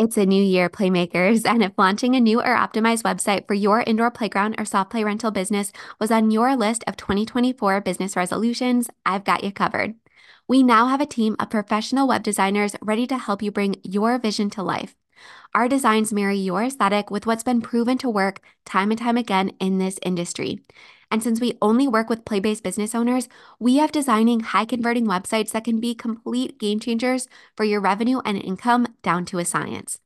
It's 0.00 0.16
a 0.16 0.24
new 0.24 0.42
year, 0.42 0.70
Playmakers, 0.70 1.44
and 1.46 1.62
if 1.62 1.72
launching 1.76 2.16
a 2.16 2.20
new 2.20 2.40
or 2.40 2.56
optimized 2.56 3.02
website 3.02 3.46
for 3.46 3.52
your 3.52 3.82
indoor 3.82 4.10
playground 4.10 4.54
or 4.56 4.64
soft 4.64 4.88
play 4.88 5.04
rental 5.04 5.30
business 5.30 5.72
was 5.98 6.10
on 6.10 6.30
your 6.30 6.56
list 6.56 6.82
of 6.86 6.96
2024 6.96 7.82
business 7.82 8.16
resolutions, 8.16 8.88
I've 9.04 9.24
got 9.24 9.44
you 9.44 9.52
covered. 9.52 9.96
We 10.48 10.62
now 10.62 10.86
have 10.86 11.02
a 11.02 11.06
team 11.06 11.36
of 11.38 11.50
professional 11.50 12.08
web 12.08 12.22
designers 12.22 12.74
ready 12.80 13.06
to 13.08 13.18
help 13.18 13.42
you 13.42 13.50
bring 13.50 13.76
your 13.82 14.18
vision 14.18 14.48
to 14.50 14.62
life. 14.62 14.96
Our 15.54 15.68
designs 15.68 16.14
marry 16.14 16.38
your 16.38 16.62
aesthetic 16.62 17.10
with 17.10 17.26
what's 17.26 17.42
been 17.42 17.60
proven 17.60 17.98
to 17.98 18.08
work 18.08 18.40
time 18.64 18.90
and 18.90 18.98
time 18.98 19.18
again 19.18 19.50
in 19.60 19.76
this 19.76 19.98
industry. 20.02 20.60
And 21.10 21.22
since 21.22 21.40
we 21.40 21.58
only 21.60 21.88
work 21.88 22.08
with 22.08 22.24
play 22.24 22.40
based 22.40 22.62
business 22.62 22.94
owners, 22.94 23.28
we 23.58 23.76
have 23.76 23.92
designing 23.92 24.40
high 24.40 24.64
converting 24.64 25.06
websites 25.06 25.50
that 25.52 25.64
can 25.64 25.80
be 25.80 25.94
complete 25.94 26.58
game 26.58 26.78
changers 26.78 27.28
for 27.56 27.64
your 27.64 27.80
revenue 27.80 28.20
and 28.24 28.38
income 28.38 28.86
down 29.02 29.24
to 29.26 29.38
a 29.38 29.44
science. 29.44 29.98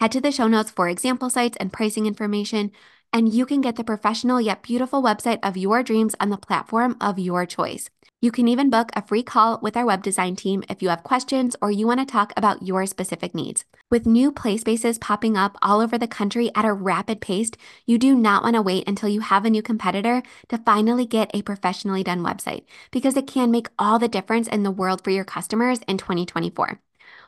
Head 0.00 0.12
to 0.12 0.20
the 0.20 0.32
show 0.32 0.48
notes 0.48 0.70
for 0.70 0.88
example 0.88 1.30
sites 1.30 1.56
and 1.60 1.72
pricing 1.72 2.06
information, 2.06 2.72
and 3.12 3.32
you 3.32 3.46
can 3.46 3.60
get 3.60 3.76
the 3.76 3.84
professional 3.84 4.40
yet 4.40 4.62
beautiful 4.62 5.02
website 5.02 5.38
of 5.42 5.56
your 5.56 5.82
dreams 5.82 6.14
on 6.20 6.30
the 6.30 6.36
platform 6.36 6.96
of 7.00 7.18
your 7.18 7.46
choice. 7.46 7.90
You 8.22 8.30
can 8.30 8.48
even 8.48 8.68
book 8.68 8.90
a 8.94 9.00
free 9.00 9.22
call 9.22 9.58
with 9.62 9.78
our 9.78 9.86
web 9.86 10.02
design 10.02 10.36
team 10.36 10.62
if 10.68 10.82
you 10.82 10.90
have 10.90 11.02
questions 11.02 11.56
or 11.62 11.70
you 11.70 11.86
want 11.86 12.00
to 12.00 12.04
talk 12.06 12.34
about 12.36 12.62
your 12.62 12.84
specific 12.84 13.34
needs. 13.34 13.64
With 13.90 14.04
new 14.04 14.30
play 14.30 14.58
spaces 14.58 14.98
popping 14.98 15.38
up 15.38 15.56
all 15.62 15.80
over 15.80 15.96
the 15.96 16.06
country 16.06 16.50
at 16.54 16.66
a 16.66 16.72
rapid 16.74 17.22
pace, 17.22 17.50
you 17.86 17.96
do 17.96 18.14
not 18.14 18.42
want 18.42 18.56
to 18.56 18.62
wait 18.62 18.86
until 18.86 19.08
you 19.08 19.20
have 19.20 19.46
a 19.46 19.50
new 19.50 19.62
competitor 19.62 20.22
to 20.50 20.58
finally 20.58 21.06
get 21.06 21.30
a 21.32 21.40
professionally 21.40 22.02
done 22.02 22.22
website 22.22 22.64
because 22.90 23.16
it 23.16 23.26
can 23.26 23.50
make 23.50 23.68
all 23.78 23.98
the 23.98 24.06
difference 24.06 24.48
in 24.48 24.64
the 24.64 24.70
world 24.70 25.02
for 25.02 25.08
your 25.08 25.24
customers 25.24 25.80
in 25.88 25.96
2024. 25.96 26.78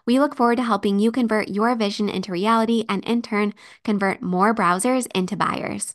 We 0.04 0.20
look 0.20 0.36
forward 0.36 0.56
to 0.56 0.62
helping 0.62 0.98
you 0.98 1.10
convert 1.10 1.48
your 1.48 1.74
vision 1.74 2.10
into 2.10 2.32
reality 2.32 2.84
and 2.86 3.02
in 3.04 3.22
turn 3.22 3.54
convert 3.82 4.20
more 4.20 4.54
browsers 4.54 5.06
into 5.14 5.38
buyers. 5.38 5.94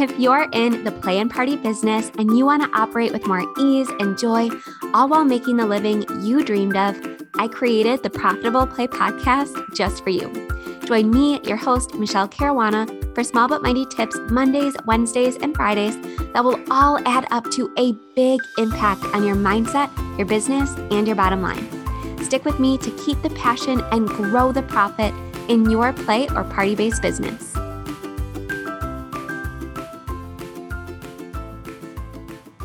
If 0.00 0.16
you're 0.16 0.48
in 0.52 0.84
the 0.84 0.92
play 0.92 1.18
and 1.18 1.28
party 1.28 1.56
business 1.56 2.12
and 2.16 2.38
you 2.38 2.46
want 2.46 2.62
to 2.62 2.78
operate 2.78 3.12
with 3.12 3.26
more 3.26 3.44
ease 3.58 3.88
and 3.98 4.16
joy, 4.16 4.48
all 4.94 5.08
while 5.08 5.24
making 5.24 5.56
the 5.56 5.66
living 5.66 6.04
you 6.20 6.44
dreamed 6.44 6.76
of, 6.76 6.96
I 7.34 7.48
created 7.48 8.04
the 8.04 8.10
Profitable 8.10 8.64
Play 8.64 8.86
podcast 8.86 9.74
just 9.74 10.04
for 10.04 10.10
you. 10.10 10.30
Join 10.84 11.10
me, 11.10 11.40
your 11.42 11.56
host, 11.56 11.96
Michele 11.96 12.28
Caruana, 12.28 13.12
for 13.12 13.24
small 13.24 13.48
but 13.48 13.60
mighty 13.60 13.86
tips 13.86 14.16
Mondays, 14.30 14.76
Wednesdays, 14.86 15.34
and 15.38 15.52
Fridays 15.56 15.96
that 16.32 16.44
will 16.44 16.60
all 16.70 17.00
add 17.04 17.26
up 17.32 17.50
to 17.50 17.68
a 17.76 17.92
big 18.14 18.40
impact 18.56 19.02
on 19.16 19.24
your 19.24 19.34
mindset, 19.34 19.90
your 20.16 20.28
business, 20.28 20.76
and 20.92 21.08
your 21.08 21.16
bottom 21.16 21.42
line. 21.42 21.68
Stick 22.22 22.44
with 22.44 22.60
me 22.60 22.78
to 22.78 22.90
keep 23.04 23.20
the 23.22 23.30
passion 23.30 23.80
and 23.90 24.06
grow 24.06 24.52
the 24.52 24.62
profit 24.62 25.12
in 25.48 25.68
your 25.68 25.92
play 25.92 26.28
or 26.36 26.44
party 26.44 26.76
based 26.76 27.02
business. 27.02 27.58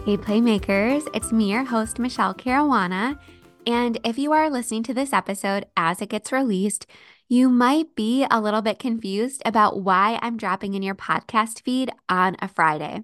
Hey, 0.05 0.17
Playmakers, 0.17 1.07
it's 1.13 1.31
me, 1.31 1.53
your 1.53 1.63
host, 1.63 1.97
Michele 1.97 2.33
Caruana. 2.33 3.17
And 3.65 3.97
if 4.03 4.19
you 4.19 4.33
are 4.33 4.49
listening 4.49 4.83
to 4.83 4.93
this 4.93 5.13
episode 5.13 5.65
as 5.77 6.01
it 6.01 6.09
gets 6.09 6.33
released, 6.33 6.85
you 7.29 7.47
might 7.47 7.95
be 7.95 8.27
a 8.29 8.41
little 8.41 8.61
bit 8.61 8.79
confused 8.79 9.41
about 9.45 9.79
why 9.79 10.19
I'm 10.21 10.35
dropping 10.35 10.73
in 10.73 10.83
your 10.83 10.93
podcast 10.93 11.61
feed 11.61 11.89
on 12.09 12.35
a 12.41 12.49
Friday. 12.49 13.03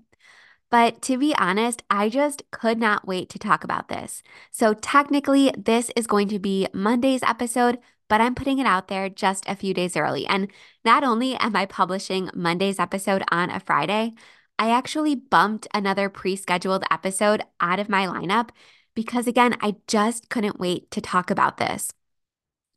But 0.69 1.01
to 1.03 1.17
be 1.17 1.33
honest, 1.37 1.83
I 1.89 2.09
just 2.09 2.43
could 2.51 2.77
not 2.77 3.07
wait 3.07 3.29
to 3.29 3.39
talk 3.39 3.63
about 3.63 3.87
this. 3.87 4.21
So 4.51 4.73
technically, 4.73 5.53
this 5.57 5.91
is 5.95 6.05
going 6.05 6.27
to 6.27 6.37
be 6.37 6.67
Monday's 6.73 7.23
episode, 7.23 7.79
but 8.09 8.19
I'm 8.19 8.35
putting 8.35 8.59
it 8.59 8.67
out 8.67 8.89
there 8.89 9.07
just 9.07 9.47
a 9.47 9.55
few 9.55 9.73
days 9.73 9.95
early. 9.95 10.27
And 10.27 10.51
not 10.83 11.05
only 11.05 11.35
am 11.35 11.55
I 11.55 11.65
publishing 11.65 12.29
Monday's 12.35 12.77
episode 12.77 13.23
on 13.31 13.49
a 13.51 13.61
Friday, 13.61 14.15
I 14.59 14.71
actually 14.71 15.15
bumped 15.15 15.67
another 15.73 16.09
pre 16.09 16.35
scheduled 16.35 16.83
episode 16.91 17.41
out 17.61 17.79
of 17.79 17.87
my 17.87 18.05
lineup 18.05 18.49
because, 18.93 19.25
again, 19.25 19.55
I 19.61 19.77
just 19.87 20.29
couldn't 20.29 20.59
wait 20.59 20.91
to 20.91 21.01
talk 21.01 21.31
about 21.31 21.57
this. 21.57 21.93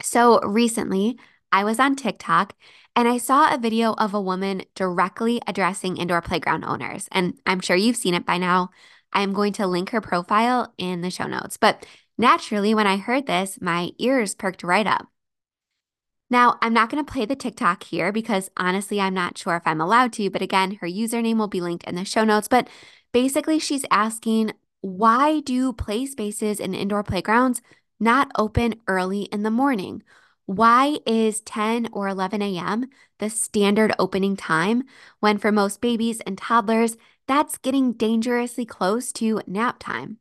So 0.00 0.40
recently, 0.42 1.18
I 1.50 1.64
was 1.64 1.80
on 1.80 1.96
TikTok 1.96 2.54
and 2.94 3.08
I 3.08 3.18
saw 3.18 3.52
a 3.52 3.58
video 3.58 3.94
of 3.94 4.14
a 4.14 4.20
woman 4.20 4.62
directly 4.76 5.42
addressing 5.46 5.96
indoor 5.96 6.22
playground 6.22 6.64
owners. 6.64 7.08
And 7.10 7.34
I'm 7.46 7.60
sure 7.60 7.76
you've 7.76 7.96
seen 7.96 8.14
it 8.14 8.24
by 8.24 8.38
now. 8.38 8.70
I 9.12 9.22
am 9.22 9.32
going 9.32 9.52
to 9.54 9.66
link 9.66 9.90
her 9.90 10.00
profile 10.00 10.72
in 10.78 11.00
the 11.00 11.10
show 11.10 11.26
notes. 11.26 11.56
But 11.56 11.84
naturally, 12.16 12.74
when 12.74 12.86
I 12.86 12.96
heard 12.96 13.26
this, 13.26 13.58
my 13.60 13.90
ears 13.98 14.34
perked 14.34 14.62
right 14.62 14.86
up. 14.86 15.11
Now, 16.32 16.56
I'm 16.62 16.72
not 16.72 16.88
going 16.88 17.04
to 17.04 17.12
play 17.12 17.26
the 17.26 17.36
TikTok 17.36 17.82
here 17.82 18.10
because 18.10 18.50
honestly, 18.56 18.98
I'm 18.98 19.12
not 19.12 19.36
sure 19.36 19.54
if 19.54 19.64
I'm 19.66 19.82
allowed 19.82 20.14
to. 20.14 20.30
But 20.30 20.40
again, 20.40 20.78
her 20.80 20.86
username 20.86 21.36
will 21.36 21.46
be 21.46 21.60
linked 21.60 21.84
in 21.84 21.94
the 21.94 22.06
show 22.06 22.24
notes. 22.24 22.48
But 22.48 22.68
basically, 23.12 23.58
she's 23.58 23.84
asking 23.90 24.52
why 24.80 25.40
do 25.40 25.74
play 25.74 26.06
spaces 26.06 26.58
and 26.58 26.74
indoor 26.74 27.02
playgrounds 27.02 27.60
not 28.00 28.32
open 28.38 28.76
early 28.88 29.24
in 29.24 29.42
the 29.42 29.50
morning? 29.50 30.02
Why 30.46 31.00
is 31.06 31.40
10 31.42 31.90
or 31.92 32.08
11 32.08 32.40
a.m. 32.40 32.86
the 33.18 33.28
standard 33.28 33.92
opening 33.98 34.34
time 34.34 34.84
when 35.20 35.36
for 35.36 35.52
most 35.52 35.82
babies 35.82 36.20
and 36.20 36.38
toddlers, 36.38 36.96
that's 37.28 37.58
getting 37.58 37.92
dangerously 37.92 38.64
close 38.64 39.12
to 39.12 39.42
nap 39.46 39.76
time? 39.80 40.16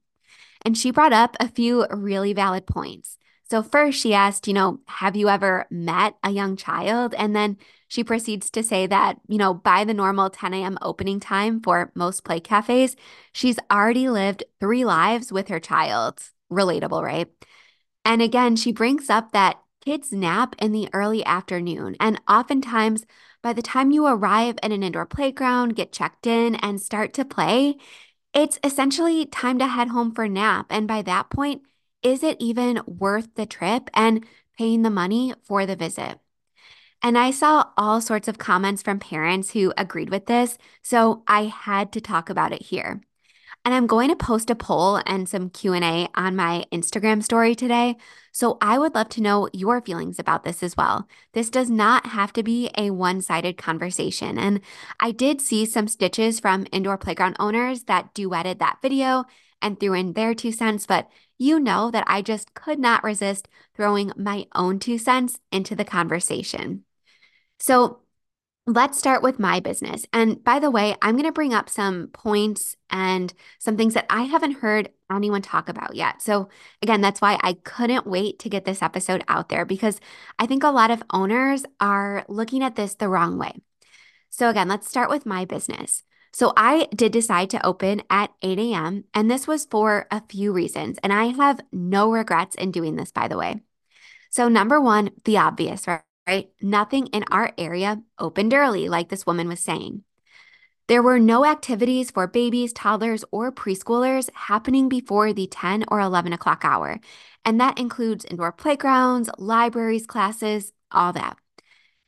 And 0.64 0.78
she 0.78 0.92
brought 0.92 1.14
up 1.14 1.38
a 1.40 1.48
few 1.48 1.88
really 1.90 2.34
valid 2.34 2.68
points. 2.68 3.18
So, 3.52 3.62
first, 3.62 4.00
she 4.00 4.14
asked, 4.14 4.48
you 4.48 4.54
know, 4.54 4.80
have 4.88 5.18
you 5.18 5.28
ever 5.28 5.66
met 5.70 6.16
a 6.24 6.30
young 6.32 6.56
child? 6.56 7.14
And 7.18 7.36
then 7.36 7.58
she 7.90 8.02
proceeds 8.02 8.50
to 8.52 8.64
say 8.64 8.88
that, 8.88 9.20
you 9.28 9.38
know, 9.38 9.54
by 9.54 9.84
the 9.84 9.94
normal 9.94 10.30
10 10.30 10.54
a.m. 10.54 10.78
opening 10.82 11.20
time 11.20 11.60
for 11.60 11.92
most 11.94 12.24
play 12.24 12.40
cafes, 12.40 12.96
she's 13.34 13.60
already 13.70 14.08
lived 14.08 14.46
three 14.62 14.86
lives 14.86 15.34
with 15.34 15.50
her 15.50 15.60
child. 15.60 16.24
Relatable, 16.50 17.04
right? 17.04 17.28
And 18.06 18.22
again, 18.22 18.56
she 18.56 18.72
brings 18.72 19.10
up 19.10 19.34
that 19.34 19.60
kids 19.84 20.14
nap 20.14 20.56
in 20.60 20.72
the 20.72 20.88
early 20.94 21.26
afternoon. 21.26 21.98
And 22.00 22.22
oftentimes, 22.30 23.06
by 23.42 23.52
the 23.52 23.62
time 23.62 23.92
you 23.92 24.06
arrive 24.06 24.60
at 24.64 24.72
an 24.72 24.82
indoor 24.82 25.06
playground, 25.06 25.76
get 25.76 25.92
checked 25.92 26.26
in, 26.26 26.56
and 26.56 26.82
start 26.82 27.14
to 27.16 27.26
play, 27.26 27.76
it's 28.34 28.60
essentially 28.64 29.26
time 29.26 29.60
to 29.60 29.68
head 29.68 29.90
home 29.90 30.14
for 30.14 30.30
nap. 30.30 30.68
And 30.70 30.88
by 30.88 31.02
that 31.02 31.30
point, 31.30 31.64
is 32.04 32.24
it 32.24 32.38
even 32.40 32.82
worth 32.86 33.36
the 33.36 33.46
trip 33.46 33.90
and 33.94 34.26
paying 34.58 34.82
the 34.82 34.90
money 34.90 35.34
for 35.44 35.66
the 35.66 35.76
visit? 35.76 36.20
And 37.04 37.18
I 37.18 37.32
saw 37.32 37.66
all 37.78 38.00
sorts 38.00 38.28
of 38.28 38.38
comments 38.38 38.84
from 38.84 39.00
parents 39.00 39.52
who 39.52 39.74
agreed 39.78 40.10
with 40.10 40.28
this, 40.28 40.58
so 40.84 41.24
I 41.28 41.46
had 41.46 41.92
to 41.94 42.02
talk 42.02 42.30
about 42.30 42.52
it 42.54 42.62
here. 42.64 43.02
And 43.64 43.76
I'm 43.76 43.86
going 43.86 44.10
to 44.10 44.16
post 44.16 44.50
a 44.50 44.56
poll 44.56 45.02
and 45.06 45.30
some 45.30 45.50
Q&A 45.50 46.08
on 46.16 46.36
my 46.36 46.66
Instagram 46.72 47.24
story 47.24 47.54
today, 47.54 47.96
so 48.32 48.58
I 48.60 48.80
would 48.80 48.96
love 48.96 49.10
to 49.10 49.22
know 49.22 49.50
your 49.54 49.82
feelings 49.82 50.18
about 50.18 50.44
this 50.44 50.64
as 50.64 50.76
well. 50.76 51.08
This 51.34 51.50
does 51.52 51.70
not 51.70 52.08
have 52.08 52.34
to 52.34 52.44
be 52.44 52.72
a 52.76 52.90
one-sided 52.90 53.58
conversation, 53.58 54.40
and 54.40 54.62
I 55.00 55.12
did 55.12 55.42
see 55.42 55.66
some 55.66 55.88
stitches 55.88 56.40
from 56.40 56.66
indoor 56.72 56.98
playground 56.98 57.36
owners 57.40 57.84
that 57.84 58.16
duetted 58.16 58.60
that 58.60 58.80
video 58.82 59.26
and 59.62 59.80
threw 59.80 59.94
in 59.94 60.14
their 60.14 60.34
two 60.34 60.52
cents, 60.52 60.88
but 60.88 61.08
you 61.42 61.60
know 61.60 61.90
that 61.90 62.04
I 62.06 62.22
just 62.22 62.54
could 62.54 62.78
not 62.78 63.04
resist 63.04 63.48
throwing 63.76 64.12
my 64.16 64.46
own 64.54 64.78
two 64.78 65.00
cents 65.00 65.40
into 65.52 65.76
the 65.76 65.84
conversation. 65.84 66.84
So 67.60 68.02
let's 68.68 69.00
start 69.00 69.24
with 69.24 69.40
my 69.40 69.60
business. 69.60 70.06
And 70.14 70.44
by 70.44 70.60
the 70.60 70.70
way, 70.70 70.96
I'm 71.02 71.16
going 71.16 71.26
to 71.26 71.32
bring 71.32 71.54
up 71.54 71.68
some 71.68 72.10
points 72.14 72.76
and 72.92 73.34
some 73.58 73.76
things 73.76 73.96
that 73.96 74.06
I 74.08 74.24
haven't 74.24 74.60
heard 74.60 74.90
anyone 75.12 75.42
talk 75.42 75.68
about 75.68 75.96
yet. 75.96 76.22
So, 76.22 76.48
again, 76.84 77.02
that's 77.02 77.22
why 77.22 77.40
I 77.42 77.54
couldn't 77.54 78.06
wait 78.06 78.38
to 78.40 78.50
get 78.50 78.66
this 78.66 78.84
episode 78.84 79.24
out 79.28 79.50
there 79.50 79.66
because 79.66 80.00
I 80.38 80.46
think 80.46 80.64
a 80.64 80.70
lot 80.70 80.92
of 80.92 81.04
owners 81.10 81.66
are 81.80 82.24
looking 82.30 82.62
at 82.64 82.76
this 82.76 82.96
the 82.96 83.10
wrong 83.10 83.40
way. 83.40 83.54
So, 84.30 84.50
again, 84.50 84.68
let's 84.68 84.88
start 84.88 85.10
with 85.10 85.26
my 85.26 85.46
business. 85.46 86.04
So 86.34 86.54
I 86.56 86.88
did 86.96 87.12
decide 87.12 87.50
to 87.52 87.66
open 87.66 88.04
at 88.10 88.32
8 88.42 88.58
a.m., 88.58 89.04
and 89.14 89.30
this 89.30 89.48
was 89.48 89.66
for 89.66 90.08
a 90.12 90.22
few 90.30 90.54
reasons. 90.54 90.98
And 91.04 91.12
I 91.12 91.26
have 91.26 91.62
no 91.72 92.12
regrets 92.12 92.56
in 92.56 92.72
doing 92.72 92.96
this, 92.96 93.12
by 93.12 93.28
the 93.28 93.38
way. 93.38 93.62
So, 94.30 94.48
number 94.48 94.80
one, 94.80 95.12
the 95.26 95.38
obvious, 95.38 95.86
right? 95.88 96.50
Nothing 96.62 97.08
in 97.08 97.26
our 97.32 97.52
area 97.58 98.02
opened 98.18 98.54
early, 98.54 98.88
like 98.88 99.10
this 99.10 99.26
woman 99.26 99.50
was 99.50 99.60
saying. 99.60 100.04
There 100.88 101.04
were 101.04 101.20
no 101.20 101.46
activities 101.46 102.12
for 102.12 102.28
babies, 102.28 102.74
toddlers, 102.74 103.24
or 103.32 103.52
preschoolers 103.52 104.30
happening 104.34 104.90
before 104.90 105.34
the 105.34 105.48
10 105.48 105.86
or 105.90 106.00
11 106.00 106.34
o'clock 106.34 106.64
hour. 106.64 107.00
And 107.46 107.60
that 107.60 107.80
includes 107.80 108.26
indoor 108.26 108.52
playgrounds, 108.52 109.30
libraries, 109.38 110.06
classes, 110.06 110.74
all 110.92 111.14
that. 111.14 111.38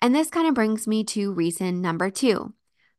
And 0.01 0.13
this 0.13 0.29
kind 0.29 0.47
of 0.47 0.53
brings 0.53 0.85
me 0.87 1.03
to 1.05 1.31
reason 1.31 1.81
number 1.81 2.09
two. 2.09 2.53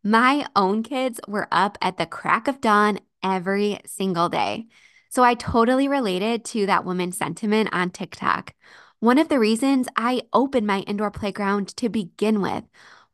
My 0.06 0.46
own 0.54 0.82
kids 0.82 1.18
were 1.26 1.48
up 1.50 1.78
at 1.80 1.96
the 1.96 2.04
crack 2.04 2.46
of 2.46 2.60
dawn 2.60 2.98
every 3.22 3.80
single 3.86 4.28
day. 4.28 4.66
So 5.08 5.24
I 5.24 5.32
totally 5.32 5.88
related 5.88 6.44
to 6.46 6.66
that 6.66 6.84
woman's 6.84 7.16
sentiment 7.16 7.70
on 7.72 7.88
TikTok. 7.88 8.52
One 9.00 9.16
of 9.16 9.30
the 9.30 9.38
reasons 9.38 9.88
I 9.96 10.22
opened 10.34 10.66
my 10.66 10.80
indoor 10.80 11.10
playground 11.10 11.74
to 11.78 11.88
begin 11.88 12.42
with 12.42 12.64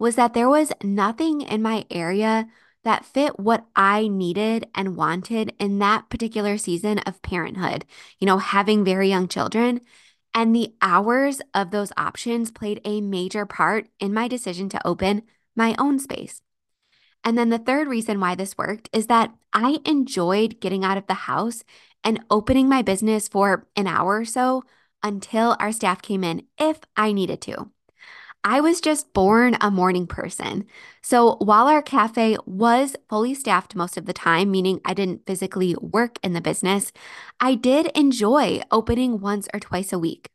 was 0.01 0.17
that 0.17 0.35
there 0.35 0.49
was 0.49 0.73
nothing 0.83 1.43
in 1.43 1.63
my 1.63 1.85
area 1.93 2.49
that 2.83 3.05
fit 3.05 3.39
what 3.39 3.67
I 3.77 4.09
needed 4.09 4.67
and 4.75 4.97
wanted 4.97 5.55
in 5.61 5.79
that 5.79 6.09
particular 6.11 6.59
season 6.59 6.99
of 7.01 7.23
parenthood, 7.23 7.85
you 8.19 8.27
know, 8.27 8.39
having 8.39 8.85
very 8.85 9.09
young 9.09 9.29
children. 9.29 9.81
And 10.35 10.57
the 10.57 10.75
hours 10.83 11.41
of 11.55 11.71
those 11.71 11.93
options 11.97 12.51
played 12.51 12.81
a 12.85 13.01
major 13.01 13.47
part 13.47 13.87
in 14.01 14.13
my 14.13 14.27
decision 14.27 14.69
to 14.71 14.85
open 14.85 15.23
my 15.55 15.77
own 15.79 16.01
space. 16.01 16.43
And 17.25 17.37
then 17.37 17.51
the 17.51 17.59
third 17.59 17.89
reason 17.89 18.21
why 18.21 18.35
this 18.35 18.57
worked 18.57 18.89
is 18.93 19.07
that 19.09 19.35
I 19.53 19.81
enjoyed 19.85 20.61
getting 20.61 20.85
out 20.85 20.97
of 20.97 21.07
the 21.07 21.15
house 21.15 21.65
and 22.03 22.25
opening 22.31 22.69
my 22.69 22.83
business 22.83 23.29
for 23.29 23.67
an 23.77 23.87
hour 23.87 24.19
or 24.19 24.25
so 24.25 24.65
until 25.03 25.57
our 25.61 25.73
staff 25.73 26.03
came 26.03 26.25
in 26.25 26.45
if 26.59 26.81
I 26.97 27.13
needed 27.13 27.41
to. 27.43 27.71
I 28.43 28.63
was 28.63 28.81
just 28.81 29.13
born 29.13 29.59
a 29.61 29.71
morning 29.71 30.07
person. 30.07 30.65
So 31.03 31.37
while 31.41 31.67
our 31.67 31.83
cafe 31.83 32.39
was 32.47 32.97
fully 33.07 33.35
staffed 33.35 33.75
most 33.75 33.99
of 33.99 34.07
the 34.07 34.15
time, 34.15 34.51
meaning 34.51 34.81
I 34.83 34.95
didn't 34.95 35.27
physically 35.27 35.75
work 35.79 36.19
in 36.23 36.33
the 36.33 36.41
business, 36.41 36.91
I 37.39 37.55
did 37.55 37.89
enjoy 37.89 38.63
opening 38.71 39.21
once 39.21 39.47
or 39.53 39.61
twice 39.61 39.93
a 39.93 39.99
week. 39.99 40.31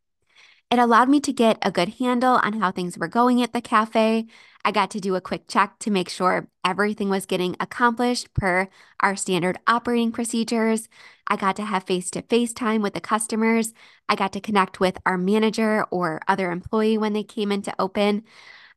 It 0.69 0.77
allowed 0.77 1.09
me 1.09 1.19
to 1.21 1.33
get 1.33 1.57
a 1.63 1.71
good 1.71 1.95
handle 1.99 2.35
on 2.35 2.59
how 2.59 2.71
things 2.71 2.97
were 2.97 3.07
going 3.07 3.41
at 3.41 3.53
the 3.53 3.61
cafe. 3.61 4.27
I 4.65 4.71
got 4.71 4.89
to 4.91 4.99
do 4.99 5.13
a 5.15 5.21
quick 5.21 5.47
check 5.47 5.77
to 5.79 5.91
make 5.91 6.09
sure 6.09 6.49
everything 6.65 7.07
was 7.07 7.27
getting 7.27 7.55
accomplished 7.59 8.33
per 8.33 8.67
our 8.99 9.15
standard 9.15 9.59
operating 9.67 10.11
procedures. 10.11 10.89
I 11.27 11.35
got 11.35 11.55
to 11.57 11.65
have 11.65 11.83
face 11.83 12.09
to 12.11 12.23
face 12.23 12.51
time 12.51 12.81
with 12.81 12.95
the 12.95 12.99
customers. 12.99 13.73
I 14.09 14.15
got 14.15 14.33
to 14.33 14.41
connect 14.41 14.79
with 14.79 14.97
our 15.05 15.19
manager 15.19 15.85
or 15.91 16.19
other 16.27 16.51
employee 16.51 16.97
when 16.97 17.13
they 17.13 17.23
came 17.23 17.51
in 17.51 17.61
to 17.61 17.75
open. 17.77 18.23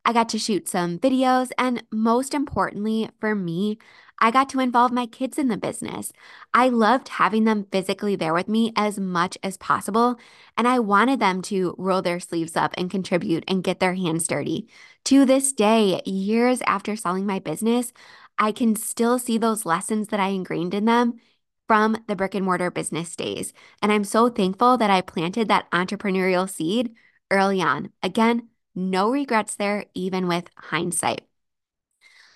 I 0.09 0.11
got 0.11 0.29
to 0.29 0.39
shoot 0.39 0.67
some 0.67 0.97
videos. 0.97 1.51
And 1.55 1.83
most 1.91 2.33
importantly, 2.33 3.11
for 3.19 3.35
me, 3.35 3.77
I 4.17 4.31
got 4.31 4.49
to 4.49 4.59
involve 4.59 4.91
my 4.91 5.05
kids 5.05 5.37
in 5.37 5.49
the 5.49 5.55
business. 5.55 6.11
I 6.51 6.69
loved 6.69 7.09
having 7.09 7.43
them 7.43 7.67
physically 7.71 8.15
there 8.15 8.33
with 8.33 8.47
me 8.47 8.73
as 8.75 8.97
much 8.99 9.37
as 9.43 9.55
possible. 9.57 10.19
And 10.57 10.67
I 10.67 10.79
wanted 10.79 11.19
them 11.19 11.43
to 11.43 11.75
roll 11.77 12.01
their 12.01 12.19
sleeves 12.19 12.57
up 12.57 12.73
and 12.75 12.89
contribute 12.89 13.43
and 13.47 13.63
get 13.63 13.79
their 13.79 13.93
hands 13.93 14.25
dirty. 14.27 14.67
To 15.05 15.25
this 15.25 15.53
day, 15.53 16.01
years 16.05 16.63
after 16.65 16.95
selling 16.95 17.27
my 17.27 17.37
business, 17.37 17.93
I 18.39 18.51
can 18.51 18.75
still 18.75 19.19
see 19.19 19.37
those 19.37 19.63
lessons 19.63 20.07
that 20.07 20.19
I 20.19 20.29
ingrained 20.29 20.73
in 20.73 20.85
them 20.85 21.19
from 21.67 22.03
the 22.07 22.15
brick 22.15 22.33
and 22.33 22.43
mortar 22.43 22.71
business 22.71 23.15
days. 23.15 23.53
And 23.79 23.91
I'm 23.91 24.03
so 24.03 24.27
thankful 24.29 24.75
that 24.77 24.89
I 24.89 25.01
planted 25.01 25.49
that 25.49 25.69
entrepreneurial 25.69 26.49
seed 26.49 26.95
early 27.29 27.61
on. 27.61 27.91
Again, 28.01 28.49
no 28.79 29.11
regrets 29.11 29.55
there, 29.55 29.85
even 29.93 30.27
with 30.27 30.49
hindsight. 30.57 31.21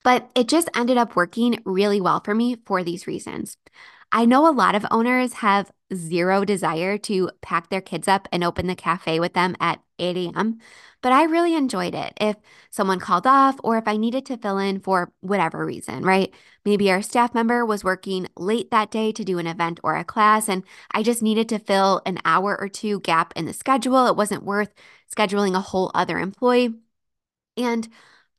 But 0.04 0.30
it 0.36 0.48
just 0.50 0.70
ended 0.76 0.98
up 0.98 1.16
working 1.16 1.62
really 1.66 2.02
well 2.02 2.20
for 2.20 2.36
me 2.36 2.58
for 2.66 2.84
these 2.84 3.08
reasons. 3.08 3.58
I 4.12 4.26
know 4.26 4.48
a 4.50 4.52
lot 4.52 4.76
of 4.76 4.86
owners 4.92 5.34
have 5.34 5.72
zero 5.96 6.46
desire 6.46 6.98
to 7.00 7.30
pack 7.42 7.70
their 7.70 7.82
kids 7.82 8.08
up 8.08 8.28
and 8.32 8.44
open 8.44 8.68
the 8.68 8.76
cafe 8.76 9.20
with 9.20 9.34
them 9.34 9.56
at 9.60 9.82
8 10.00 10.18
a.m., 10.18 10.60
but 11.02 11.12
I 11.12 11.24
really 11.24 11.54
enjoyed 11.54 11.94
it. 11.94 12.14
If 12.22 12.38
someone 12.70 13.00
called 13.00 13.28
off 13.28 13.60
or 13.64 13.78
if 13.78 13.88
I 13.88 13.98
needed 13.98 14.26
to 14.28 14.38
fill 14.38 14.58
in 14.58 14.80
for 14.80 15.12
whatever 15.20 15.66
reason, 15.66 16.04
right? 16.04 16.34
Maybe 16.64 16.90
our 16.90 17.02
staff 17.02 17.34
member 17.34 17.66
was 17.66 17.84
working 17.84 18.28
late 18.38 18.72
that 18.72 18.90
day 18.90 19.12
to 19.12 19.24
do 19.26 19.38
an 19.38 19.48
event 19.48 19.82
or 19.84 19.96
a 19.98 20.06
class, 20.06 20.48
and 20.48 20.64
I 20.92 21.04
just 21.04 21.22
needed 21.22 21.50
to 21.50 21.60
fill 21.60 22.02
an 22.06 22.20
hour 22.24 22.58
or 22.60 22.70
two 22.70 23.02
gap 23.02 23.34
in 23.36 23.46
the 23.46 23.54
schedule. 23.54 24.08
It 24.08 24.16
wasn't 24.16 24.44
worth 24.44 24.74
scheduling 25.14 25.56
a 25.56 25.62
whole 25.62 25.92
other 25.94 26.20
employee. 26.20 26.74
And 27.58 27.88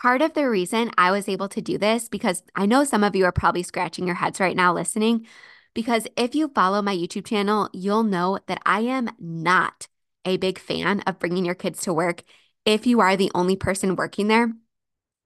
part 0.00 0.22
of 0.22 0.34
the 0.34 0.48
reason 0.48 0.90
I 0.98 1.10
was 1.10 1.28
able 1.28 1.48
to 1.50 1.60
do 1.62 1.78
this, 1.78 2.08
because 2.08 2.42
I 2.56 2.66
know 2.66 2.84
some 2.84 3.04
of 3.04 3.14
you 3.14 3.24
are 3.26 3.32
probably 3.32 3.62
scratching 3.62 4.06
your 4.06 4.16
heads 4.16 4.40
right 4.40 4.56
now 4.56 4.72
listening, 4.74 5.26
because 5.74 6.06
if 6.16 6.34
you 6.34 6.48
follow 6.48 6.80
my 6.82 6.96
YouTube 6.96 7.26
channel, 7.26 7.68
you'll 7.72 8.04
know 8.04 8.38
that 8.46 8.62
I 8.64 8.80
am 8.80 9.10
not 9.18 9.88
a 10.24 10.36
big 10.36 10.58
fan 10.58 11.00
of 11.00 11.18
bringing 11.18 11.44
your 11.44 11.54
kids 11.54 11.82
to 11.82 11.92
work 11.92 12.22
if 12.64 12.86
you 12.86 13.00
are 13.00 13.16
the 13.16 13.30
only 13.34 13.56
person 13.56 13.96
working 13.96 14.28
there. 14.28 14.52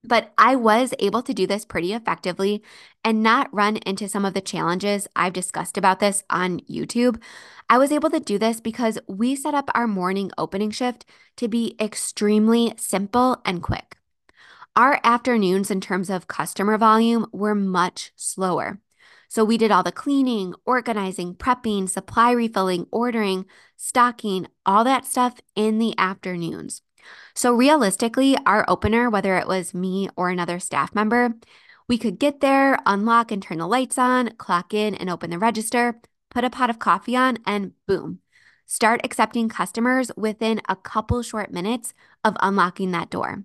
But 0.03 0.33
I 0.37 0.55
was 0.55 0.93
able 0.99 1.21
to 1.23 1.33
do 1.33 1.45
this 1.45 1.65
pretty 1.65 1.93
effectively 1.93 2.63
and 3.03 3.21
not 3.21 3.53
run 3.53 3.77
into 3.85 4.07
some 4.07 4.23
of 4.23 4.33
the 4.33 4.41
challenges 4.41 5.07
I've 5.15 5.33
discussed 5.33 5.77
about 5.77 5.99
this 5.99 6.23
on 6.29 6.61
YouTube. 6.61 7.21
I 7.69 7.77
was 7.77 7.91
able 7.91 8.09
to 8.11 8.19
do 8.19 8.37
this 8.37 8.61
because 8.61 8.97
we 9.07 9.35
set 9.35 9.53
up 9.53 9.69
our 9.75 9.87
morning 9.87 10.31
opening 10.37 10.71
shift 10.71 11.05
to 11.37 11.47
be 11.49 11.75
extremely 11.79 12.73
simple 12.77 13.41
and 13.45 13.61
quick. 13.61 13.97
Our 14.75 15.01
afternoons, 15.03 15.69
in 15.69 15.81
terms 15.81 16.09
of 16.09 16.27
customer 16.27 16.77
volume, 16.77 17.25
were 17.33 17.55
much 17.55 18.11
slower. 18.15 18.79
So 19.29 19.45
we 19.45 19.59
did 19.59 19.71
all 19.71 19.83
the 19.83 19.91
cleaning, 19.91 20.55
organizing, 20.65 21.35
prepping, 21.35 21.87
supply 21.87 22.31
refilling, 22.31 22.87
ordering, 22.91 23.45
stocking, 23.77 24.47
all 24.65 24.83
that 24.83 25.05
stuff 25.05 25.35
in 25.55 25.77
the 25.77 25.93
afternoons. 25.99 26.81
So 27.35 27.53
realistically, 27.53 28.35
our 28.45 28.65
opener, 28.67 29.07
whether 29.07 29.37
it 29.37 29.47
was 29.47 29.73
me 29.73 30.09
or 30.17 30.29
another 30.29 30.59
staff 30.59 30.95
member, 30.95 31.35
we 31.87 31.99
could 31.99 32.19
get 32.19 32.41
there, 32.41 32.79
unlock 32.87 33.31
and 33.31 33.41
turn 33.41 33.59
the 33.59 33.67
lights 33.67 33.99
on, 33.99 34.31
clock 34.37 34.73
in 34.73 34.95
and 34.95 35.11
open 35.11 35.29
the 35.29 35.39
register, 35.39 36.01
put 36.31 36.43
a 36.43 36.49
pot 36.49 36.71
of 36.71 36.79
coffee 36.79 37.15
on, 37.15 37.37
and 37.45 37.73
boom, 37.87 38.19
start 38.65 38.99
accepting 39.03 39.47
customers 39.47 40.11
within 40.17 40.59
a 40.67 40.75
couple 40.75 41.21
short 41.21 41.51
minutes 41.51 41.93
of 42.23 42.35
unlocking 42.41 42.91
that 42.91 43.11
door. 43.11 43.43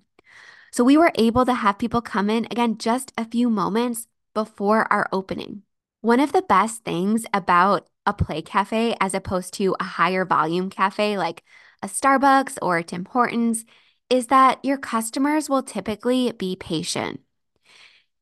So 0.73 0.83
we 0.83 0.97
were 0.97 1.13
able 1.17 1.45
to 1.45 1.55
have 1.55 1.79
people 1.79 2.01
come 2.01 2.31
in 2.31 2.47
again 2.47 2.79
just 2.79 3.13
a 3.19 3.25
few 3.25 3.49
moments 3.51 4.09
before 4.35 4.91
our 4.93 5.09
opening. 5.13 5.63
One 6.05 6.21
of 6.21 6.33
the 6.33 6.43
best 6.43 6.85
things 6.85 7.25
about 7.33 7.89
a 8.05 8.13
play 8.13 8.43
cafe 8.43 8.95
as 9.01 9.15
opposed 9.15 9.55
to 9.55 9.75
a 9.81 9.85
higher 9.85 10.27
volume 10.27 10.69
cafe 10.69 11.17
like 11.17 11.43
a 11.83 11.87
Starbucks 11.87 12.59
or 12.61 12.77
a 12.77 12.83
Tim 12.83 13.07
Hortons 13.07 13.65
is 14.11 14.27
that 14.27 14.63
your 14.63 14.77
customers 14.77 15.49
will 15.49 15.63
typically 15.63 16.31
be 16.33 16.57
patient. 16.57 17.23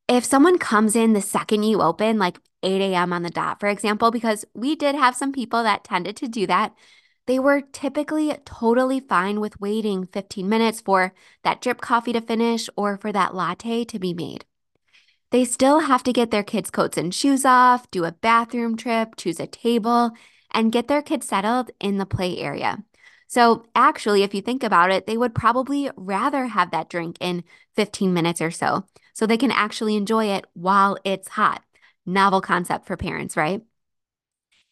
If 0.07 0.23
someone 0.23 0.59
comes 0.59 0.95
in 0.95 1.11
the 1.11 1.19
second 1.19 1.63
you 1.63 1.81
open, 1.81 2.19
like 2.19 2.39
8 2.63 2.79
a.m. 2.79 3.11
on 3.11 3.23
the 3.23 3.29
dot, 3.29 3.59
for 3.59 3.67
example, 3.67 4.11
because 4.11 4.45
we 4.53 4.77
did 4.77 4.95
have 4.95 5.13
some 5.13 5.33
people 5.33 5.61
that 5.63 5.83
tended 5.83 6.15
to 6.15 6.29
do 6.29 6.47
that, 6.47 6.73
they 7.27 7.37
were 7.37 7.59
typically 7.59 8.33
totally 8.45 9.01
fine 9.01 9.41
with 9.41 9.59
waiting 9.59 10.07
15 10.07 10.47
minutes 10.47 10.79
for 10.79 11.13
that 11.43 11.59
drip 11.59 11.81
coffee 11.81 12.13
to 12.13 12.21
finish 12.21 12.69
or 12.77 12.95
for 12.95 13.11
that 13.11 13.35
latte 13.35 13.83
to 13.83 13.99
be 13.99 14.13
made. 14.13 14.45
They 15.33 15.45
still 15.45 15.79
have 15.79 16.03
to 16.03 16.13
get 16.13 16.29
their 16.29 16.43
kids' 16.43 16.69
coats 16.69 16.95
and 16.95 17.11
shoes 17.11 17.43
off, 17.43 17.89
do 17.89 18.05
a 18.05 18.11
bathroom 18.11 18.77
trip, 18.77 19.15
choose 19.17 19.39
a 19.39 19.47
table, 19.47 20.11
and 20.51 20.71
get 20.71 20.87
their 20.87 21.01
kids 21.01 21.27
settled 21.27 21.71
in 21.79 21.97
the 21.97 22.05
play 22.05 22.37
area. 22.37 22.83
So, 23.25 23.65
actually, 23.73 24.21
if 24.21 24.35
you 24.35 24.43
think 24.43 24.61
about 24.63 24.91
it, 24.91 25.07
they 25.07 25.17
would 25.17 25.33
probably 25.33 25.89
rather 25.97 26.45
have 26.45 26.69
that 26.69 26.87
drink 26.87 27.17
in 27.19 27.43
15 27.75 28.13
minutes 28.13 28.41
or 28.41 28.51
so, 28.51 28.85
so 29.13 29.25
they 29.25 29.37
can 29.37 29.49
actually 29.49 29.95
enjoy 29.95 30.25
it 30.27 30.45
while 30.53 30.99
it's 31.03 31.29
hot. 31.29 31.63
Novel 32.05 32.39
concept 32.39 32.85
for 32.85 32.95
parents, 32.95 33.35
right? 33.35 33.63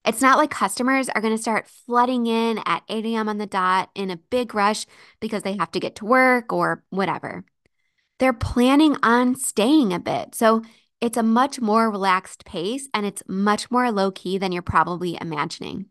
It's 0.06 0.22
not 0.22 0.38
like 0.38 0.52
customers 0.52 1.10
are 1.10 1.22
going 1.22 1.36
to 1.36 1.42
start 1.42 1.70
flooding 1.88 2.28
in 2.28 2.60
at 2.68 2.84
8 2.88 3.04
a.m. 3.08 3.30
on 3.30 3.40
the 3.40 3.48
dot 3.48 3.90
in 3.96 4.12
a 4.12 4.18
big 4.18 4.54
rush 4.54 4.86
because 5.20 5.42
they 5.42 5.58
have 5.58 5.72
to 5.72 5.80
get 5.80 5.96
to 5.96 6.06
work 6.06 6.54
or 6.54 6.84
whatever 6.92 7.46
they're 8.22 8.34
planning 8.34 8.96
on 9.02 9.36
staying 9.36 9.92
a 9.92 10.00
bit. 10.00 10.36
So 10.36 10.62
it's 11.02 11.18
a 11.18 11.24
much 11.24 11.60
more 11.60 11.90
relaxed 11.90 12.46
pace 12.46 12.88
and 12.94 13.04
it's 13.04 13.24
much 13.28 13.72
more 13.72 13.92
low 13.92 14.12
key 14.12 14.38
than 14.38 14.52
you're 14.52 14.62
probably 14.62 15.18
imagining. 15.20 15.88